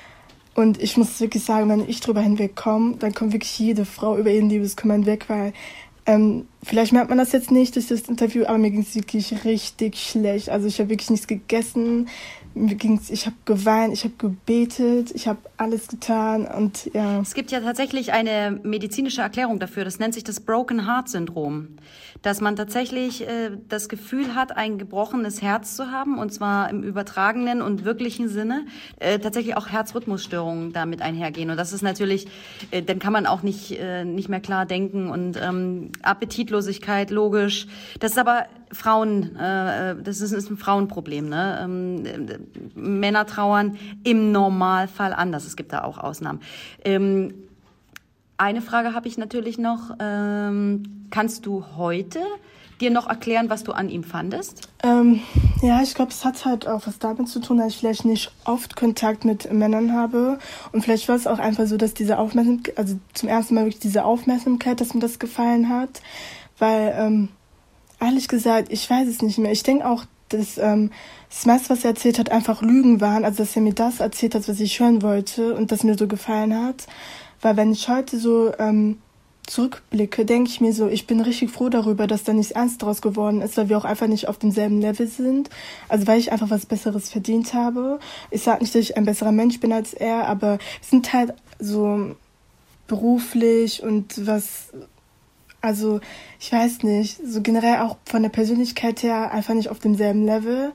Und 0.53 0.81
ich 0.81 0.97
muss 0.97 1.19
wirklich 1.21 1.43
sagen, 1.43 1.69
wenn 1.69 1.87
ich 1.87 2.01
drüber 2.01 2.21
hinwegkomme, 2.21 2.97
dann 2.97 3.13
kommt 3.13 3.33
wirklich 3.33 3.57
jede 3.57 3.85
Frau 3.85 4.17
über 4.17 4.31
ihren 4.31 4.49
Liebeskummer 4.49 4.95
hinweg, 4.95 5.25
weil 5.29 5.53
ähm, 6.05 6.47
vielleicht 6.63 6.93
merkt 6.93 7.09
man 7.09 7.17
das 7.17 7.31
jetzt 7.31 7.51
nicht 7.51 7.75
durch 7.75 7.87
das 7.87 8.01
Interview, 8.01 8.45
aber 8.45 8.57
mir 8.57 8.71
ging 8.71 8.81
es 8.81 8.95
wirklich 8.95 9.45
richtig 9.45 9.97
schlecht. 9.97 10.49
Also 10.49 10.67
ich 10.67 10.79
habe 10.79 10.89
wirklich 10.89 11.09
nichts 11.09 11.27
gegessen, 11.27 12.07
mir 12.53 12.75
ging's, 12.75 13.09
ich 13.09 13.25
habe 13.25 13.35
geweint, 13.45 13.93
ich 13.93 14.03
habe 14.03 14.15
gebetet, 14.17 15.11
ich 15.13 15.27
habe 15.27 15.39
alles 15.57 15.87
getan 15.87 16.45
und 16.45 16.89
ja. 16.93 17.21
Es 17.21 17.33
gibt 17.33 17.51
ja 17.51 17.61
tatsächlich 17.61 18.11
eine 18.11 18.59
medizinische 18.63 19.21
Erklärung 19.21 19.59
dafür. 19.59 19.85
Das 19.85 19.99
nennt 19.99 20.13
sich 20.13 20.23
das 20.23 20.41
Broken 20.41 20.85
Heart 20.85 21.07
Syndrom, 21.07 21.69
dass 22.21 22.41
man 22.41 22.57
tatsächlich 22.57 23.25
äh, 23.27 23.51
das 23.69 23.87
Gefühl 23.87 24.35
hat, 24.35 24.57
ein 24.57 24.77
gebrochenes 24.77 25.41
Herz 25.41 25.75
zu 25.77 25.91
haben 25.91 26.17
und 26.17 26.33
zwar 26.33 26.69
im 26.69 26.83
übertragenen 26.83 27.61
und 27.61 27.85
wirklichen 27.85 28.27
Sinne. 28.27 28.65
Äh, 28.99 29.19
tatsächlich 29.19 29.55
auch 29.55 29.69
Herzrhythmusstörungen 29.69 30.73
damit 30.73 31.01
einhergehen 31.01 31.49
und 31.51 31.57
das 31.57 31.71
ist 31.71 31.83
natürlich, 31.83 32.27
äh, 32.71 32.81
dann 32.81 32.99
kann 32.99 33.13
man 33.13 33.27
auch 33.27 33.43
nicht 33.43 33.79
äh, 33.79 34.03
nicht 34.03 34.27
mehr 34.27 34.41
klar 34.41 34.65
denken 34.65 35.09
und 35.09 35.39
ähm, 35.41 35.91
Appetitlosigkeit 36.51 37.11
logisch. 37.11 37.67
Das 37.99 38.11
ist 38.11 38.17
aber 38.17 38.45
Frauen, 38.71 39.35
äh, 39.35 39.95
das 40.01 40.21
ist, 40.21 40.31
ist 40.31 40.49
ein 40.49 40.57
Frauenproblem. 40.57 41.29
Ne? 41.29 41.59
Ähm, 41.63 42.03
Männer 42.75 43.25
trauern 43.25 43.77
im 44.03 44.31
Normalfall 44.31 45.13
anders. 45.13 45.45
Es 45.45 45.55
gibt 45.55 45.73
da 45.73 45.83
auch 45.83 45.97
Ausnahmen. 45.97 46.41
Ähm, 46.83 47.33
eine 48.37 48.61
Frage 48.61 48.93
habe 48.93 49.07
ich 49.07 49.17
natürlich 49.17 49.57
noch. 49.57 49.95
Ähm, 49.99 51.07
kannst 51.11 51.45
du 51.45 51.65
heute 51.75 52.19
dir 52.81 52.89
noch 52.89 53.07
erklären, 53.07 53.49
was 53.49 53.63
du 53.63 53.71
an 53.71 53.89
ihm 53.89 54.03
fandest? 54.03 54.67
Ähm, 54.83 55.21
ja, 55.61 55.81
ich 55.83 55.93
glaube, 55.93 56.11
es 56.11 56.25
hat 56.25 56.45
halt 56.45 56.67
auch 56.67 56.87
was 56.87 56.97
damit 56.97 57.29
zu 57.29 57.39
tun, 57.39 57.57
dass 57.57 57.67
ich 57.67 57.77
vielleicht 57.77 58.05
nicht 58.05 58.31
oft 58.45 58.75
Kontakt 58.75 59.23
mit 59.23 59.53
Männern 59.53 59.93
habe. 59.93 60.39
Und 60.71 60.81
vielleicht 60.81 61.07
war 61.07 61.15
es 61.15 61.27
auch 61.27 61.39
einfach 61.39 61.67
so, 61.67 61.77
dass 61.77 61.93
diese 61.93 62.17
Aufmerksamkeit, 62.17 62.77
also 62.77 62.99
zum 63.13 63.29
ersten 63.29 63.55
Mal 63.55 63.65
wirklich 63.65 63.79
diese 63.79 64.03
Aufmerksamkeit, 64.03 64.81
dass 64.81 64.93
mir 64.93 64.99
das 64.99 65.19
gefallen 65.19 65.69
hat. 65.69 66.01
Weil, 66.61 66.93
ähm, 66.95 67.29
ehrlich 67.99 68.27
gesagt, 68.27 68.71
ich 68.71 68.87
weiß 68.87 69.07
es 69.07 69.23
nicht 69.23 69.39
mehr. 69.39 69.51
Ich 69.51 69.63
denke 69.63 69.87
auch, 69.87 70.05
dass 70.29 70.59
ähm, 70.59 70.91
das 71.27 71.47
meiste, 71.47 71.71
was 71.71 71.83
er 71.83 71.89
erzählt 71.89 72.19
hat, 72.19 72.31
einfach 72.31 72.61
Lügen 72.61 73.01
waren. 73.01 73.25
Also, 73.25 73.39
dass 73.39 73.55
er 73.55 73.63
mir 73.63 73.73
das 73.73 73.99
erzählt 73.99 74.35
hat, 74.35 74.47
was 74.47 74.59
ich 74.59 74.79
hören 74.79 75.01
wollte 75.01 75.55
und 75.55 75.71
das 75.71 75.83
mir 75.83 75.97
so 75.97 76.07
gefallen 76.07 76.55
hat. 76.55 76.85
Weil 77.41 77.57
wenn 77.57 77.71
ich 77.71 77.89
heute 77.89 78.19
so 78.19 78.53
ähm, 78.59 78.99
zurückblicke, 79.47 80.23
denke 80.23 80.51
ich 80.51 80.61
mir 80.61 80.71
so, 80.71 80.87
ich 80.87 81.07
bin 81.07 81.19
richtig 81.19 81.49
froh 81.49 81.69
darüber, 81.69 82.05
dass 82.05 82.25
da 82.25 82.31
nichts 82.31 82.51
ernst 82.51 82.83
draus 82.83 83.01
geworden 83.01 83.41
ist, 83.41 83.57
weil 83.57 83.69
wir 83.69 83.79
auch 83.79 83.85
einfach 83.85 84.05
nicht 84.05 84.27
auf 84.27 84.37
demselben 84.37 84.81
Level 84.81 85.07
sind. 85.07 85.49
Also 85.89 86.05
weil 86.05 86.19
ich 86.19 86.31
einfach 86.31 86.51
was 86.51 86.67
Besseres 86.67 87.09
verdient 87.09 87.55
habe. 87.55 87.99
Ich 88.29 88.43
sage 88.43 88.61
nicht, 88.61 88.75
dass 88.75 88.83
ich 88.83 88.97
ein 88.97 89.05
besserer 89.05 89.31
Mensch 89.31 89.59
bin 89.59 89.73
als 89.73 89.95
er, 89.95 90.27
aber 90.27 90.59
wir 90.59 90.59
sind 90.87 91.11
halt 91.11 91.33
so 91.57 92.15
beruflich 92.87 93.81
und 93.81 94.27
was 94.27 94.69
also 95.61 95.99
ich 96.39 96.51
weiß 96.51 96.83
nicht, 96.83 97.19
so 97.25 97.41
generell 97.41 97.79
auch 97.79 97.97
von 98.05 98.23
der 98.23 98.29
Persönlichkeit 98.29 99.03
her 99.03 99.31
einfach 99.31 99.53
nicht 99.53 99.69
auf 99.69 99.79
demselben 99.79 100.25
Level. 100.25 100.71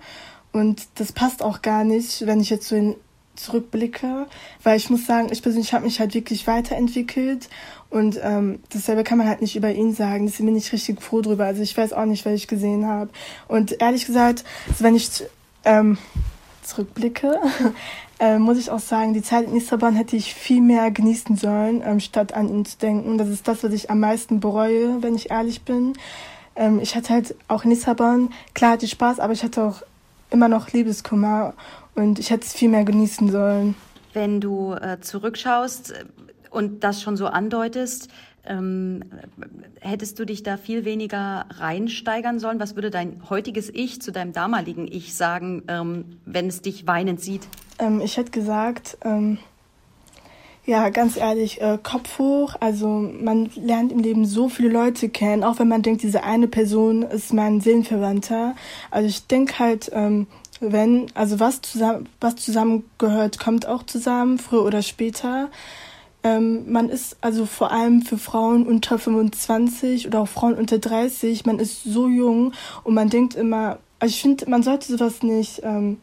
Und 0.52 0.86
das 0.94 1.12
passt 1.12 1.42
auch 1.42 1.60
gar 1.60 1.84
nicht, 1.84 2.26
wenn 2.26 2.40
ich 2.40 2.50
jetzt 2.50 2.68
so 2.68 2.76
in, 2.76 2.94
zurückblicke, 3.36 4.26
weil 4.62 4.76
ich 4.76 4.90
muss 4.90 5.06
sagen, 5.06 5.28
ich 5.30 5.42
persönlich 5.42 5.72
habe 5.72 5.84
mich 5.84 6.00
halt 6.00 6.14
wirklich 6.14 6.46
weiterentwickelt 6.46 7.48
und 7.90 8.18
ähm, 8.22 8.60
dasselbe 8.70 9.04
kann 9.04 9.18
man 9.18 9.28
halt 9.28 9.42
nicht 9.42 9.56
über 9.56 9.70
ihn 9.70 9.94
sagen. 9.94 10.26
Deswegen 10.26 10.46
bin 10.46 10.56
ich 10.56 10.72
richtig 10.72 11.02
froh 11.02 11.20
drüber. 11.20 11.44
Also 11.44 11.62
ich 11.62 11.76
weiß 11.76 11.92
auch 11.92 12.04
nicht, 12.04 12.24
was 12.26 12.32
ich 12.32 12.48
gesehen 12.48 12.86
habe. 12.86 13.10
Und 13.46 13.80
ehrlich 13.80 14.06
gesagt, 14.06 14.44
wenn 14.78 14.96
ich 14.96 15.24
ähm, 15.64 15.98
zurückblicke, 16.66 17.40
äh, 18.18 18.38
muss 18.38 18.58
ich 18.58 18.70
auch 18.70 18.80
sagen, 18.80 19.14
die 19.14 19.22
Zeit 19.22 19.46
in 19.46 19.54
Lissabon 19.54 19.94
hätte 19.94 20.16
ich 20.16 20.34
viel 20.34 20.60
mehr 20.60 20.90
genießen 20.90 21.36
sollen, 21.36 21.82
ähm, 21.84 22.00
statt 22.00 22.34
an 22.34 22.48
ihn 22.48 22.64
zu 22.64 22.78
denken. 22.78 23.18
Das 23.18 23.28
ist 23.28 23.48
das, 23.48 23.64
was 23.64 23.72
ich 23.72 23.90
am 23.90 24.00
meisten 24.00 24.40
bereue, 24.40 25.02
wenn 25.02 25.14
ich 25.14 25.30
ehrlich 25.30 25.62
bin. 25.62 25.94
Ähm, 26.56 26.80
ich 26.80 26.96
hatte 26.96 27.12
halt 27.12 27.34
auch 27.48 27.64
in 27.64 27.70
Lissabon, 27.70 28.30
klar 28.54 28.72
hatte 28.72 28.84
ich 28.84 28.92
Spaß, 28.92 29.20
aber 29.20 29.32
ich 29.32 29.42
hatte 29.42 29.62
auch 29.62 29.82
immer 30.30 30.48
noch 30.48 30.72
Liebeskummer 30.72 31.54
und 31.94 32.18
ich 32.18 32.30
hätte 32.30 32.46
es 32.46 32.52
viel 32.52 32.68
mehr 32.68 32.84
genießen 32.84 33.30
sollen. 33.30 33.74
Wenn 34.12 34.40
du 34.40 34.72
äh, 34.72 35.00
zurückschaust 35.00 35.92
äh, 35.92 36.04
und 36.50 36.82
das 36.84 37.02
schon 37.02 37.16
so 37.16 37.26
andeutest, 37.26 38.08
ähm, 38.48 39.04
hättest 39.80 40.18
du 40.18 40.24
dich 40.24 40.42
da 40.42 40.56
viel 40.56 40.84
weniger 40.84 41.46
reinsteigern 41.50 42.38
sollen? 42.38 42.60
Was 42.60 42.74
würde 42.74 42.90
dein 42.90 43.22
heutiges 43.28 43.70
Ich 43.72 44.00
zu 44.00 44.12
deinem 44.12 44.32
damaligen 44.32 44.86
Ich 44.90 45.14
sagen, 45.14 45.62
ähm, 45.68 46.18
wenn 46.24 46.46
es 46.48 46.62
dich 46.62 46.86
weinend 46.86 47.20
sieht? 47.20 47.48
Ähm, 47.78 48.00
ich 48.00 48.16
hätte 48.16 48.30
gesagt, 48.30 48.98
ähm, 49.04 49.38
ja, 50.66 50.88
ganz 50.88 51.16
ehrlich, 51.16 51.60
äh, 51.62 51.78
Kopf 51.80 52.18
hoch. 52.18 52.56
Also 52.58 52.88
man 52.88 53.50
lernt 53.54 53.92
im 53.92 54.00
Leben 54.00 54.24
so 54.24 54.48
viele 54.48 54.68
Leute 54.68 55.08
kennen, 55.08 55.44
auch 55.44 55.60
wenn 55.60 55.68
man 55.68 55.82
denkt, 55.82 56.02
diese 56.02 56.24
eine 56.24 56.48
Person 56.48 57.02
ist 57.02 57.32
mein 57.32 57.60
Seelenverwandter. 57.60 58.56
Also 58.90 59.08
ich 59.08 59.26
denke 59.28 59.60
halt, 59.60 59.90
ähm, 59.94 60.26
wenn, 60.60 61.06
also 61.14 61.38
was 61.38 61.62
zusammen, 61.62 62.08
was 62.20 62.36
zusammengehört, 62.36 63.38
kommt 63.38 63.66
auch 63.66 63.84
zusammen, 63.84 64.38
früher 64.38 64.64
oder 64.64 64.82
später. 64.82 65.50
Ähm, 66.26 66.72
man 66.72 66.88
ist 66.88 67.18
also 67.20 67.46
vor 67.46 67.70
allem 67.70 68.02
für 68.02 68.18
Frauen 68.18 68.66
unter 68.66 68.98
25 68.98 70.08
oder 70.08 70.22
auch 70.22 70.28
Frauen 70.28 70.54
unter 70.54 70.80
30, 70.80 71.46
man 71.46 71.60
ist 71.60 71.84
so 71.84 72.08
jung 72.08 72.52
und 72.82 72.94
man 72.94 73.10
denkt 73.10 73.36
immer, 73.36 73.78
also 74.00 74.12
ich 74.12 74.22
finde, 74.22 74.50
man 74.50 74.64
sollte 74.64 74.90
sowas 74.90 75.22
nicht, 75.22 75.60
ähm, 75.62 75.98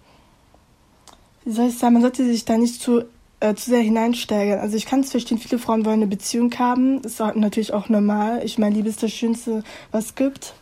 wie 1.44 1.52
soll 1.52 1.68
ich 1.68 1.78
sagen, 1.78 1.96
man 1.96 2.04
sollte 2.04 2.24
sich 2.24 2.46
da 2.46 2.58
nicht 2.58 2.82
zu, 2.82 3.04
äh, 3.42 3.54
zu 3.56 3.72
sehr 3.72 3.82
hineinsteigern. 3.82 4.60
Also 4.60 4.78
ich 4.78 4.86
kann 4.86 5.02
es 5.02 5.12
verstehen, 5.12 5.40
viele 5.40 5.60
Frauen 5.60 5.84
wollen 5.84 5.96
eine 5.96 6.08
Beziehung 6.08 6.58
haben, 6.58 7.02
ist 7.02 7.20
natürlich 7.20 7.74
auch 7.74 7.90
normal. 7.90 8.46
Ich 8.46 8.58
meine, 8.58 8.76
Liebe 8.76 8.88
ist 8.88 9.04
das 9.04 9.12
Schönste, 9.12 9.62
was 9.92 10.06
es 10.06 10.16
gibt. 10.16 10.54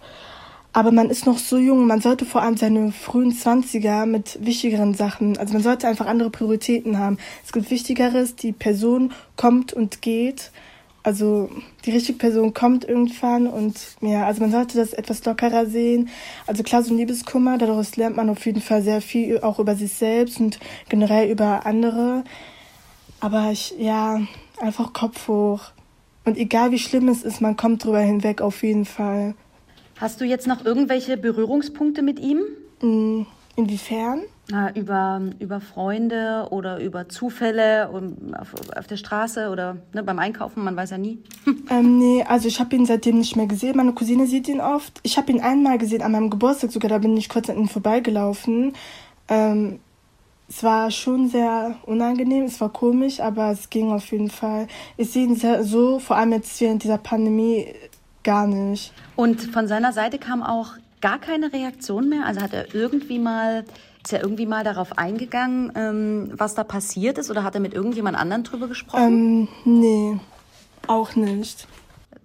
Aber 0.74 0.92
man 0.92 1.10
ist 1.10 1.26
noch 1.26 1.38
so 1.38 1.58
jung, 1.58 1.86
man 1.86 2.00
sollte 2.00 2.26
vor 2.26 2.42
allem 2.42 2.56
seine 2.56 2.94
frühen 2.94 3.34
Zwanziger 3.34 4.06
mit 4.06 4.40
wichtigeren 4.46 4.94
Sachen, 4.94 5.38
also 5.38 5.54
man 5.54 5.64
sollte 5.64 5.88
einfach 5.88 6.06
andere 6.06 6.30
Prioritäten 6.30 6.98
haben. 6.98 7.18
Es 7.46 7.52
gibt 7.52 7.70
Wichtigeres, 7.72 8.36
die 8.36 8.54
Person 8.54 9.12
kommt 9.36 9.74
und 9.74 10.02
geht. 10.02 10.52
Also 11.04 11.50
die 11.84 11.92
richtige 11.92 12.20
Person 12.20 12.54
kommt 12.54 12.86
irgendwann 12.86 13.48
und 13.48 13.76
ja, 14.02 14.28
also 14.28 14.40
man 14.42 14.52
sollte 14.52 14.78
das 14.78 14.94
etwas 14.94 15.26
lockerer 15.26 15.66
sehen. 15.66 16.10
Also 16.46 16.62
klar, 16.62 16.84
so 16.84 16.94
ein 16.94 16.98
Liebeskummer, 16.98 17.58
daraus 17.58 17.98
lernt 17.98 18.16
man 18.16 18.30
auf 18.30 18.46
jeden 18.46 18.62
Fall 18.62 18.84
sehr 18.84 19.02
viel, 19.02 19.42
auch 19.42 19.58
über 19.60 19.76
sich 19.76 19.92
selbst 19.92 20.40
und 20.40 20.60
generell 20.90 21.30
über 21.30 21.66
andere. 21.66 22.24
Aber 23.20 23.52
ich, 23.52 23.74
ja, 23.80 24.22
einfach 24.60 24.94
Kopf 24.94 25.28
hoch. 25.28 25.72
Und 26.24 26.38
egal 26.38 26.72
wie 26.72 26.80
schlimm 26.80 27.10
es 27.10 27.24
ist, 27.24 27.42
man 27.42 27.58
kommt 27.58 27.84
drüber 27.84 28.00
hinweg 28.00 28.42
auf 28.42 28.62
jeden 28.62 28.86
Fall. 28.86 29.34
Hast 30.02 30.20
du 30.20 30.26
jetzt 30.26 30.48
noch 30.48 30.66
irgendwelche 30.66 31.16
Berührungspunkte 31.16 32.02
mit 32.02 32.20
ihm? 32.20 32.42
Mm, 32.82 33.28
inwiefern? 33.56 34.24
Über, 34.74 35.22
über 35.38 35.62
Freunde 35.62 36.48
oder 36.50 36.80
über 36.80 37.08
Zufälle 37.08 37.88
auf, 38.34 38.56
auf 38.76 38.88
der 38.88 38.98
Straße 38.98 39.50
oder 39.50 39.78
ne, 39.94 40.04
beim 40.04 40.18
Einkaufen, 40.18 40.64
man 40.64 40.76
weiß 40.76 40.90
ja 40.90 40.98
nie. 40.98 41.20
ähm, 41.70 42.00
nee, 42.00 42.24
also 42.28 42.48
ich 42.48 42.60
habe 42.60 42.76
ihn 42.76 42.88
seitdem 42.88 43.20
nicht 43.20 43.36
mehr 43.36 43.46
gesehen. 43.46 43.78
Meine 43.78 43.94
Cousine 43.94 44.26
sieht 44.26 44.50
ihn 44.50 44.60
oft. 44.60 45.00
Ich 45.04 45.18
habe 45.18 45.32
ihn 45.32 45.40
einmal 45.40 45.78
gesehen 45.78 46.02
an 46.02 46.14
meinem 46.14 46.32
Geburtstag 46.32 46.72
sogar, 46.72 46.90
da 46.90 46.98
bin 46.98 47.16
ich 47.16 47.30
kurz 47.30 47.50
an 47.50 47.60
ihm 47.60 47.70
vorbeigelaufen. 47.70 48.74
Ähm, 49.30 49.80
es 50.50 50.64
war 50.64 50.90
schon 50.92 51.30
sehr 51.30 51.76
unangenehm, 51.86 52.46
es 52.46 52.60
war 52.60 52.74
komisch, 52.74 53.20
aber 53.22 53.52
es 53.52 53.70
ging 53.70 53.92
auf 53.92 54.12
jeden 54.12 54.32
Fall. 54.32 54.68
Ich 54.98 55.12
sehe 55.12 55.26
ihn 55.26 55.36
sehr, 55.36 55.64
so, 55.64 56.00
vor 56.00 56.18
allem 56.18 56.34
jetzt 56.34 56.60
während 56.60 56.84
dieser 56.84 56.98
Pandemie, 56.98 57.68
Gar 58.24 58.48
nicht. 58.48 58.94
Und 59.16 59.42
von 59.42 59.68
seiner 59.68 59.94
Seite 59.94 60.20
kam 60.20 60.44
auch 60.44 60.74
gar 61.02 61.20
keine 61.20 61.52
Reaktion 61.52 62.10
mehr? 62.10 62.26
Also 62.26 62.42
hat 62.42 62.54
er 62.54 62.74
irgendwie 62.74 63.20
mal, 63.20 63.66
ist 64.04 64.14
er 64.14 64.22
irgendwie 64.22 64.46
mal 64.46 64.64
darauf 64.64 64.98
eingegangen, 64.98 65.72
ähm, 65.76 66.32
was 66.34 66.54
da 66.54 66.64
passiert 66.64 67.18
ist? 67.18 67.32
Oder 67.32 67.44
hat 67.44 67.56
er 67.56 67.62
mit 67.62 67.74
irgendjemand 67.74 68.18
anderen 68.18 68.44
drüber 68.44 68.68
gesprochen? 68.68 69.48
Ähm, 69.66 69.82
nee, 69.82 70.20
auch 70.88 71.16
nicht. 71.16 71.68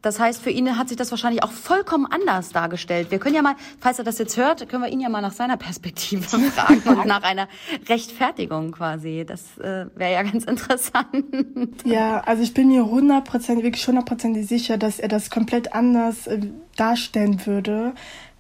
Das 0.03 0.21
heißt, 0.21 0.43
für 0.43 0.51
ihn 0.51 0.79
hat 0.79 0.89
sich 0.89 0.97
das 0.97 1.11
wahrscheinlich 1.11 1.43
auch 1.43 1.51
vollkommen 1.51 2.07
anders 2.07 2.51
dargestellt. 2.51 3.11
Wir 3.11 3.19
können 3.19 3.35
ja 3.35 3.43
mal, 3.43 3.57
falls 3.81 3.99
er 3.99 4.05
das 4.05 4.19
jetzt 4.19 4.37
hört, 4.37 4.69
können 4.69 4.83
wir 4.83 4.91
ihn 4.91 5.01
ja 5.01 5.09
mal 5.09 5.21
nach 5.21 5.33
seiner 5.33 5.57
Perspektive 5.57 6.23
fragen 6.51 6.83
und 6.87 7.07
nach 7.07 7.23
einer 7.23 7.49
Rechtfertigung 7.89 8.73
quasi. 8.73 9.25
Das 9.27 9.59
äh, 9.59 9.87
wäre 9.95 10.13
ja 10.13 10.23
ganz 10.23 10.45
interessant. 10.47 11.25
Ja, 11.85 12.21
also 12.21 12.43
ich 12.43 12.55
bin 12.55 12.69
mir 12.69 12.87
hundertprozentig, 12.87 13.65
wirklich 13.65 13.87
hundertprozentig 13.87 14.47
sicher, 14.47 14.79
dass 14.79 14.99
er 15.01 15.09
das 15.09 15.31
komplett 15.31 15.75
anders 15.75 16.27
äh, 16.27 16.41
darstellen 16.77 17.45
würde. 17.47 17.95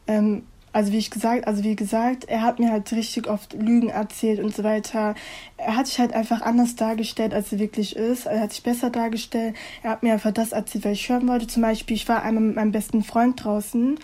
Ähm, 0.06 0.44
also 0.76 0.92
wie 0.92 0.98
ich 0.98 1.10
gesagt, 1.10 1.46
also 1.46 1.64
wie 1.64 1.74
gesagt, 1.74 2.26
er 2.26 2.42
hat 2.42 2.58
mir 2.58 2.70
halt 2.70 2.92
richtig 2.92 3.28
oft 3.28 3.54
Lügen 3.54 3.88
erzählt 3.88 4.40
und 4.40 4.54
so 4.54 4.62
weiter. 4.62 5.14
Er 5.56 5.74
hat 5.74 5.86
sich 5.86 5.98
halt 5.98 6.12
einfach 6.12 6.42
anders 6.42 6.76
dargestellt, 6.76 7.32
als 7.32 7.50
er 7.50 7.60
wirklich 7.60 7.96
ist. 7.96 8.26
Er 8.26 8.40
hat 8.40 8.52
sich 8.52 8.62
besser 8.62 8.90
dargestellt. 8.90 9.54
Er 9.82 9.88
hat 9.88 10.02
mir 10.02 10.12
einfach 10.12 10.32
das 10.32 10.52
erzählt, 10.52 10.84
was 10.84 10.92
ich 10.92 11.08
hören 11.08 11.28
wollte. 11.28 11.46
Zum 11.46 11.62
Beispiel, 11.62 11.96
ich 11.96 12.06
war 12.10 12.22
einmal 12.22 12.44
mit 12.44 12.56
meinem 12.56 12.72
besten 12.72 13.02
Freund 13.02 13.42
draußen. 13.42 13.98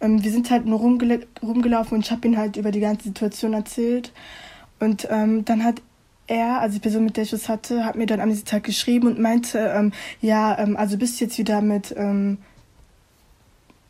Ähm, 0.00 0.24
wir 0.24 0.30
sind 0.30 0.50
halt 0.50 0.64
nur 0.64 0.78
rumgel 0.78 1.26
rumgelaufen 1.42 1.98
und 1.98 2.06
ich 2.06 2.10
habe 2.10 2.26
ihm 2.26 2.38
halt 2.38 2.56
über 2.56 2.70
die 2.70 2.80
ganze 2.80 3.04
Situation 3.08 3.52
erzählt. 3.52 4.10
Und 4.80 5.06
ähm, 5.10 5.44
dann 5.44 5.62
hat 5.62 5.82
er, 6.26 6.58
also 6.60 6.76
die 6.76 6.80
Person, 6.80 7.04
mit 7.04 7.18
der 7.18 7.24
ich 7.24 7.32
das 7.32 7.50
hatte, 7.50 7.84
hat 7.84 7.96
mir 7.96 8.06
dann 8.06 8.20
am 8.20 8.30
nächsten 8.30 8.48
Tag 8.48 8.64
geschrieben 8.64 9.08
und 9.08 9.18
meinte, 9.18 9.58
ähm, 9.76 9.92
ja, 10.22 10.58
ähm, 10.58 10.78
also 10.78 10.96
bist 10.96 11.20
du 11.20 11.26
jetzt 11.26 11.36
wieder 11.36 11.60
mit 11.60 11.94
ähm, 11.98 12.38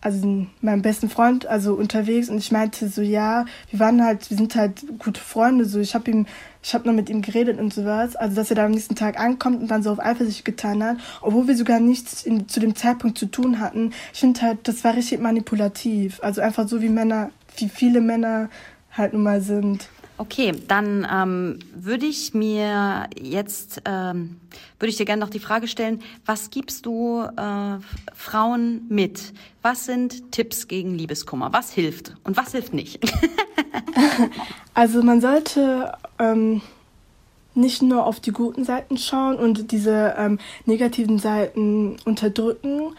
also 0.04 0.46
meinem 0.60 0.82
besten 0.82 1.08
Freund 1.08 1.46
also 1.46 1.74
unterwegs 1.74 2.28
und 2.28 2.36
ich 2.36 2.52
meinte 2.52 2.88
so 2.88 3.00
ja 3.00 3.46
wir 3.70 3.80
waren 3.80 4.04
halt 4.04 4.28
wir 4.28 4.36
sind 4.36 4.54
halt 4.54 4.84
gute 4.98 5.20
Freunde 5.20 5.64
so 5.64 5.80
ich 5.80 5.94
habe 5.94 6.10
ihm 6.10 6.26
ich 6.62 6.74
habe 6.74 6.84
nur 6.84 6.92
mit 6.92 7.08
ihm 7.08 7.22
geredet 7.22 7.58
und 7.58 7.72
sowas 7.72 8.14
also 8.14 8.36
dass 8.36 8.50
er 8.50 8.56
da 8.56 8.66
am 8.66 8.72
nächsten 8.72 8.96
Tag 8.96 9.18
ankommt 9.18 9.62
und 9.62 9.68
dann 9.68 9.82
so 9.82 9.90
auf 9.90 10.00
Eifersucht 10.00 10.44
getan 10.44 10.84
hat 10.84 10.98
obwohl 11.22 11.48
wir 11.48 11.56
sogar 11.56 11.80
nichts 11.80 12.22
in, 12.22 12.48
zu 12.48 12.60
dem 12.60 12.76
Zeitpunkt 12.76 13.16
zu 13.16 13.26
tun 13.26 13.60
hatten. 13.60 13.92
Ich 14.12 14.20
finde 14.20 14.42
halt 14.42 14.68
das 14.68 14.84
war 14.84 14.94
richtig 14.94 15.20
manipulativ 15.20 16.20
also 16.22 16.42
einfach 16.42 16.68
so 16.68 16.82
wie 16.82 16.90
Männer 16.90 17.30
wie 17.56 17.70
viele 17.70 18.02
Männer 18.02 18.50
halt 18.92 19.14
nun 19.14 19.22
mal 19.22 19.40
sind 19.40 19.88
Okay, 20.16 20.52
dann 20.68 21.06
ähm, 21.12 21.58
würde 21.74 22.06
ich 22.06 22.34
mir 22.34 23.08
jetzt, 23.20 23.82
ähm, 23.84 24.36
würde 24.78 24.90
ich 24.90 24.96
dir 24.96 25.06
gerne 25.06 25.20
noch 25.20 25.30
die 25.30 25.40
Frage 25.40 25.66
stellen, 25.66 26.02
was 26.24 26.50
gibst 26.50 26.86
du 26.86 27.22
äh, 27.22 27.78
Frauen 28.14 28.86
mit? 28.88 29.32
Was 29.62 29.86
sind 29.86 30.30
Tipps 30.30 30.68
gegen 30.68 30.94
Liebeskummer? 30.94 31.52
Was 31.52 31.72
hilft 31.72 32.14
und 32.22 32.36
was 32.36 32.52
hilft 32.52 32.74
nicht? 32.74 33.00
also 34.74 35.02
man 35.02 35.20
sollte 35.20 35.92
ähm, 36.20 36.62
nicht 37.56 37.82
nur 37.82 38.06
auf 38.06 38.20
die 38.20 38.32
guten 38.32 38.64
Seiten 38.64 38.96
schauen 38.96 39.36
und 39.36 39.72
diese 39.72 40.14
ähm, 40.16 40.38
negativen 40.64 41.18
Seiten 41.18 41.96
unterdrücken. 42.04 42.94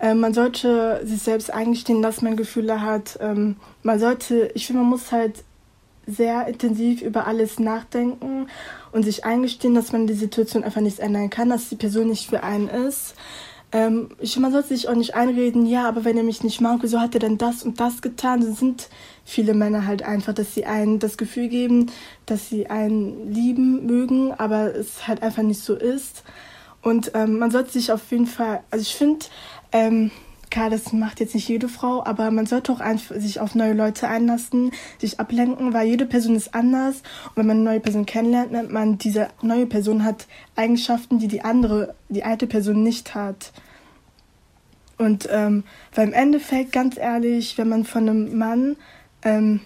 Ähm, 0.00 0.20
man 0.20 0.32
sollte 0.32 1.02
sich 1.04 1.20
selbst 1.20 1.52
eingestehen, 1.52 2.00
dass 2.00 2.22
man 2.22 2.36
Gefühle 2.36 2.80
hat. 2.80 3.18
Ähm, 3.20 3.56
man 3.82 3.98
sollte, 3.98 4.50
ich 4.54 4.66
finde, 4.66 4.80
man 4.80 4.90
muss 4.90 5.12
halt 5.12 5.44
sehr 6.06 6.46
intensiv 6.46 7.02
über 7.02 7.26
alles 7.26 7.58
nachdenken 7.58 8.48
und 8.92 9.04
sich 9.04 9.24
eingestehen, 9.24 9.74
dass 9.74 9.92
man 9.92 10.06
die 10.06 10.14
Situation 10.14 10.64
einfach 10.64 10.80
nicht 10.80 11.00
ändern 11.00 11.30
kann, 11.30 11.50
dass 11.50 11.68
die 11.68 11.76
Person 11.76 12.08
nicht 12.08 12.28
für 12.28 12.42
einen 12.42 12.68
ist. 12.68 13.14
Ähm, 13.72 14.10
man 14.38 14.52
sollte 14.52 14.68
sich 14.68 14.88
auch 14.88 14.94
nicht 14.94 15.16
einreden, 15.16 15.66
ja, 15.66 15.88
aber 15.88 16.04
wenn 16.04 16.16
er 16.16 16.22
mich 16.22 16.44
nicht 16.44 16.60
mag, 16.60 16.78
wieso 16.82 17.00
hat 17.00 17.14
er 17.14 17.20
denn 17.20 17.38
das 17.38 17.64
und 17.64 17.80
das 17.80 18.02
getan? 18.02 18.40
So 18.40 18.52
sind 18.52 18.88
viele 19.24 19.52
Männer 19.52 19.84
halt 19.84 20.04
einfach, 20.04 20.32
dass 20.32 20.54
sie 20.54 20.64
einen 20.64 21.00
das 21.00 21.16
Gefühl 21.16 21.48
geben, 21.48 21.90
dass 22.24 22.48
sie 22.48 22.68
einen 22.68 23.32
lieben 23.32 23.84
mögen, 23.84 24.32
aber 24.32 24.72
es 24.76 25.08
halt 25.08 25.24
einfach 25.24 25.42
nicht 25.42 25.60
so 25.60 25.74
ist. 25.74 26.22
Und 26.82 27.12
ähm, 27.14 27.38
man 27.38 27.50
sollte 27.50 27.72
sich 27.72 27.90
auf 27.90 28.12
jeden 28.12 28.26
Fall, 28.26 28.62
also 28.70 28.82
ich 28.82 28.94
finde, 28.94 29.26
ähm, 29.72 30.12
klar, 30.54 30.70
das 30.70 30.92
macht 30.92 31.18
jetzt 31.18 31.34
nicht 31.34 31.48
jede 31.48 31.68
Frau, 31.68 32.04
aber 32.04 32.30
man 32.30 32.46
sollte 32.46 32.70
auch 32.70 32.80
sich 33.10 33.40
auf 33.40 33.56
neue 33.56 33.72
Leute 33.72 34.06
einlassen, 34.06 34.70
sich 35.00 35.18
ablenken, 35.18 35.74
weil 35.74 35.88
jede 35.88 36.06
Person 36.06 36.36
ist 36.36 36.54
anders. 36.54 36.98
Und 37.30 37.38
wenn 37.38 37.46
man 37.48 37.56
eine 37.56 37.64
neue 37.64 37.80
Person 37.80 38.06
kennenlernt, 38.06 38.52
nennt 38.52 38.70
man, 38.70 38.96
diese 38.96 39.30
neue 39.42 39.66
Person 39.66 40.04
hat 40.04 40.28
Eigenschaften, 40.54 41.18
die 41.18 41.26
die 41.26 41.42
andere, 41.42 41.96
die 42.08 42.22
alte 42.22 42.46
Person 42.46 42.84
nicht 42.84 43.16
hat. 43.16 43.52
Und 44.96 45.28
ähm, 45.28 45.64
weil 45.92 46.06
im 46.06 46.14
Endeffekt, 46.14 46.70
ganz 46.70 46.96
ehrlich, 46.98 47.58
wenn 47.58 47.68
man 47.68 47.84
von 47.84 48.08
einem 48.08 48.38
Mann 48.38 48.76
ähm, 49.24 49.60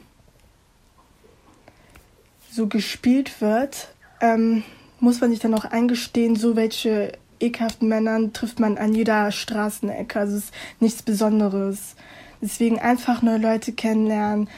so 2.50 2.66
gespielt 2.66 3.42
wird, 3.42 3.92
ähm, 4.22 4.62
muss 5.00 5.20
man 5.20 5.28
sich 5.28 5.38
dann 5.38 5.52
auch 5.52 5.66
eingestehen, 5.66 6.34
so 6.34 6.56
welche 6.56 7.12
ekelhaften 7.40 7.88
Männern 7.88 8.32
trifft 8.32 8.60
man 8.60 8.78
an 8.78 8.94
jeder 8.94 9.30
Straßenecke. 9.32 10.18
Also 10.18 10.36
es 10.36 10.44
ist 10.44 10.54
nichts 10.80 11.02
Besonderes. 11.02 11.96
Deswegen 12.40 12.78
einfach 12.78 13.22
neue 13.22 13.38
Leute 13.38 13.72
kennenlernen, 13.72 14.48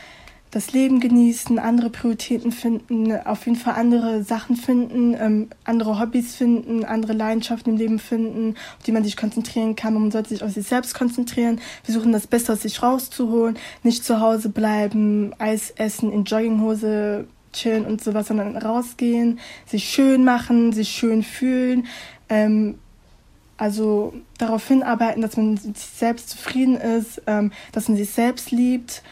das 0.51 0.73
Leben 0.73 0.99
genießen, 0.99 1.59
andere 1.61 1.91
Prioritäten 1.91 2.51
finden, 2.51 3.17
auf 3.25 3.47
jeden 3.47 3.57
Fall 3.57 3.75
andere 3.75 4.25
Sachen 4.25 4.57
finden, 4.57 5.15
ähm, 5.15 5.49
andere 5.65 6.01
Hobbys 6.01 6.35
finden, 6.35 6.85
andere 6.85 7.13
Leidenschaften 7.13 7.75
im 7.75 7.79
Leben 7.79 7.99
finden, 8.01 8.57
auf 8.77 8.83
die 8.85 8.93
man 8.93 9.05
sich 9.05 9.17
konzentrieren 9.17 9.77
kann. 9.77 9.95
Man 9.95 10.11
sollte 10.11 10.31
sich 10.31 10.43
auf 10.43 10.51
sich 10.51 10.67
selbst 10.67 10.95
konzentrieren, 10.95 11.61
versuchen 11.85 12.11
das 12.11 12.27
Beste 12.27 12.53
aus 12.53 12.63
sich 12.63 12.83
rauszuholen, 12.83 13.57
nicht 13.85 14.05
zu 14.05 14.21
Hause 14.21 14.49
bleiben, 14.49 15.33
Eis 15.39 15.71
essen, 15.71 16.13
in 16.13 16.25
Jogginghose 16.25 17.27
chillen 17.53 17.85
und 17.85 18.03
sowas, 18.03 18.29
sondern 18.29 18.57
rausgehen, 18.57 19.39
sich 19.67 19.89
schön 19.89 20.25
machen, 20.25 20.73
sich 20.73 20.89
schön 20.89 21.23
fühlen. 21.23 21.87
Ähm, 22.31 22.79
also 23.59 24.15
darauf 24.39 24.67
hinarbeiten, 24.67 25.21
dass 25.21 25.37
man 25.37 25.59
sich 25.59 25.77
selbst 25.77 26.31
zufrieden 26.31 26.77
ist, 26.77 27.21
ähm, 27.27 27.53
dass 27.73 27.89
man 27.89 27.99
sich 27.99 28.09
selbst 28.11 28.51
liebt 28.51 29.03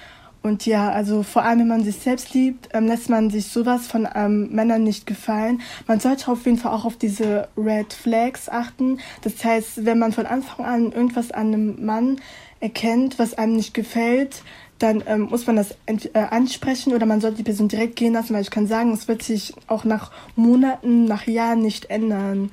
und 0.42 0.66
ja, 0.66 0.90
also 0.90 1.22
vor 1.22 1.42
allem, 1.42 1.60
wenn 1.60 1.68
man 1.68 1.84
sich 1.84 1.96
selbst 1.96 2.32
liebt, 2.32 2.68
ähm, 2.72 2.86
lässt 2.86 3.10
man 3.10 3.28
sich 3.30 3.48
sowas 3.48 3.86
von 3.86 4.08
ähm, 4.14 4.48
Männern 4.50 4.84
nicht 4.84 5.06
gefallen. 5.06 5.60
Man 5.86 6.00
sollte 6.00 6.30
auf 6.30 6.46
jeden 6.46 6.58
Fall 6.58 6.72
auch 6.72 6.84
auf 6.84 6.96
diese 6.96 7.48
Red 7.56 7.92
Flags 7.92 8.48
achten. 8.48 8.98
Das 9.22 9.44
heißt, 9.44 9.84
wenn 9.84 9.98
man 9.98 10.12
von 10.12 10.26
Anfang 10.26 10.64
an 10.64 10.92
irgendwas 10.92 11.32
an 11.32 11.48
einem 11.48 11.84
Mann 11.84 12.20
erkennt, 12.60 13.18
was 13.18 13.34
einem 13.34 13.56
nicht 13.56 13.74
gefällt, 13.74 14.42
dann 14.78 15.02
ähm, 15.06 15.22
muss 15.22 15.46
man 15.48 15.56
das 15.56 15.76
äh, 15.86 16.08
ansprechen 16.14 16.94
oder 16.94 17.04
man 17.04 17.20
sollte 17.20 17.38
die 17.38 17.42
Person 17.42 17.66
direkt 17.66 17.96
gehen 17.96 18.12
lassen, 18.12 18.32
weil 18.32 18.42
ich 18.42 18.50
kann 18.50 18.68
sagen, 18.68 18.92
es 18.92 19.08
wird 19.08 19.24
sich 19.24 19.52
auch 19.66 19.84
nach 19.84 20.12
Monaten, 20.36 21.04
nach 21.04 21.26
Jahren 21.26 21.60
nicht 21.60 21.90
ändern. 21.90 22.52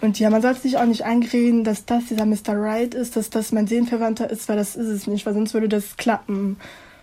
Und 0.00 0.18
ja, 0.18 0.30
man 0.30 0.42
sollte 0.42 0.60
sich 0.60 0.76
auch 0.76 0.84
nicht 0.84 1.04
einreden, 1.04 1.64
dass 1.64 1.86
das 1.86 2.06
dieser 2.06 2.26
Mr. 2.26 2.54
Right 2.54 2.94
ist, 2.94 3.16
dass 3.16 3.30
das 3.30 3.52
mein 3.52 3.66
Seelenverwandter 3.66 4.30
ist, 4.30 4.48
weil 4.48 4.56
das 4.56 4.76
ist 4.76 4.88
es 4.88 5.06
nicht, 5.06 5.24
weil 5.26 5.34
sonst 5.34 5.54
würde 5.54 5.68
das 5.68 5.96
klappen. 5.96 6.56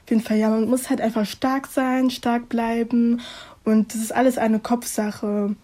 Auf 0.04 0.10
jeden 0.10 0.22
Fall, 0.22 0.38
ja, 0.38 0.50
man 0.50 0.70
muss 0.70 0.90
halt 0.90 1.02
einfach 1.02 1.26
stark 1.26 1.68
sein, 1.68 2.10
stark 2.10 2.50
bleiben 2.50 3.22
und 3.64 3.94
das 3.94 4.02
ist 4.02 4.14
alles 4.14 4.38
eine 4.38 4.60
Kopfsache. 4.60 5.56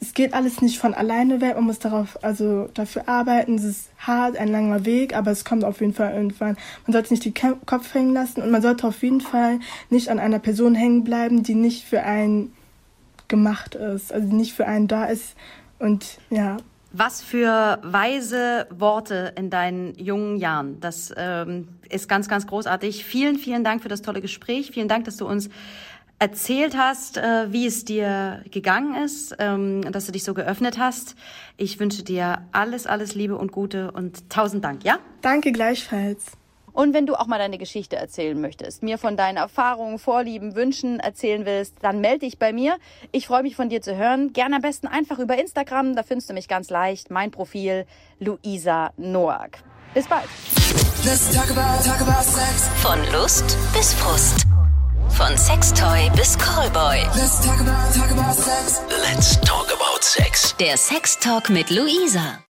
Es 0.00 0.12
geht 0.12 0.34
alles 0.34 0.60
nicht 0.60 0.78
von 0.78 0.92
alleine 0.92 1.40
weg, 1.40 1.54
man 1.54 1.64
muss 1.64 1.78
darauf, 1.78 2.22
also 2.22 2.68
dafür 2.74 3.08
arbeiten. 3.08 3.54
Es 3.54 3.64
ist 3.64 3.88
hart, 3.98 4.36
ein 4.36 4.48
langer 4.48 4.84
Weg, 4.84 5.16
aber 5.16 5.30
es 5.30 5.44
kommt 5.44 5.64
auf 5.64 5.80
jeden 5.80 5.94
Fall 5.94 6.12
irgendwann. 6.12 6.56
Man 6.86 6.92
sollte 6.92 7.12
nicht 7.12 7.24
den 7.24 7.34
Kopf 7.64 7.94
hängen 7.94 8.12
lassen 8.12 8.42
und 8.42 8.50
man 8.50 8.60
sollte 8.60 8.86
auf 8.86 9.02
jeden 9.02 9.20
Fall 9.20 9.60
nicht 9.90 10.08
an 10.08 10.18
einer 10.18 10.40
Person 10.40 10.74
hängen 10.74 11.04
bleiben, 11.04 11.42
die 11.42 11.54
nicht 11.54 11.84
für 11.84 12.02
einen 12.02 12.52
gemacht 13.28 13.74
ist, 13.74 14.12
also 14.12 14.34
nicht 14.34 14.52
für 14.52 14.66
einen 14.66 14.88
da 14.88 15.06
ist. 15.06 15.34
Und 15.78 16.18
ja, 16.30 16.56
was 16.92 17.22
für 17.22 17.80
weise 17.82 18.68
Worte 18.70 19.34
in 19.36 19.50
deinen 19.50 19.94
jungen 19.98 20.36
Jahren. 20.36 20.78
Das 20.80 21.12
ähm, 21.16 21.68
ist 21.90 22.08
ganz, 22.08 22.28
ganz 22.28 22.46
großartig. 22.46 23.04
Vielen, 23.04 23.36
vielen 23.36 23.64
Dank 23.64 23.82
für 23.82 23.88
das 23.88 24.00
tolle 24.00 24.20
Gespräch. 24.20 24.70
Vielen 24.72 24.86
Dank, 24.86 25.04
dass 25.04 25.16
du 25.16 25.26
uns 25.26 25.50
erzählt 26.20 26.76
hast, 26.76 27.16
äh, 27.16 27.52
wie 27.52 27.66
es 27.66 27.84
dir 27.84 28.44
gegangen 28.50 28.94
ist, 28.94 29.34
ähm, 29.40 29.82
dass 29.90 30.06
du 30.06 30.12
dich 30.12 30.22
so 30.22 30.34
geöffnet 30.34 30.78
hast. 30.78 31.16
Ich 31.56 31.80
wünsche 31.80 32.04
dir 32.04 32.42
alles, 32.52 32.86
alles 32.86 33.16
Liebe 33.16 33.36
und 33.36 33.50
Gute 33.50 33.90
und 33.90 34.30
tausend 34.30 34.64
Dank, 34.64 34.84
ja? 34.84 34.98
Danke 35.20 35.50
gleichfalls. 35.50 36.32
Und 36.74 36.92
wenn 36.92 37.06
du 37.06 37.14
auch 37.14 37.26
mal 37.26 37.38
deine 37.38 37.56
Geschichte 37.56 37.96
erzählen 37.96 38.38
möchtest, 38.38 38.82
mir 38.82 38.98
von 38.98 39.16
deinen 39.16 39.36
Erfahrungen, 39.36 39.98
Vorlieben, 39.98 40.56
Wünschen 40.56 40.98
erzählen 41.00 41.46
willst, 41.46 41.76
dann 41.82 42.00
melde 42.00 42.26
dich 42.26 42.38
bei 42.38 42.52
mir. 42.52 42.76
Ich 43.12 43.28
freue 43.28 43.42
mich 43.42 43.56
von 43.56 43.68
dir 43.68 43.80
zu 43.80 43.96
hören. 43.96 44.32
Gerne 44.32 44.56
am 44.56 44.62
besten 44.62 44.88
einfach 44.88 45.20
über 45.20 45.38
Instagram, 45.38 45.94
da 45.94 46.02
findest 46.02 46.28
du 46.28 46.34
mich 46.34 46.48
ganz 46.48 46.68
leicht. 46.70 47.10
Mein 47.10 47.30
Profil 47.30 47.86
Luisa 48.18 48.92
Noack. 48.96 49.62
Bis 49.94 50.08
bald. 50.08 50.24
Talk 51.32 51.50
about, 51.50 51.84
talk 51.84 52.00
about 52.00 52.24
von 52.82 52.98
Lust 53.12 53.56
bis 53.72 53.94
Frust. 53.94 54.44
Von 55.10 55.36
Sextoy 55.36 56.10
bis 56.16 56.36
Callboy. 56.36 56.98
Let's 57.14 57.40
talk 57.40 57.60
about, 57.60 57.94
talk 57.94 58.10
about 58.10 58.34
sex. 58.34 58.82
Let's 58.90 59.40
talk 59.42 59.72
about 59.72 60.02
sex. 60.02 60.56
Der 60.58 60.76
Sex 60.76 61.18
Talk 61.20 61.50
mit 61.50 61.70
Luisa. 61.70 62.40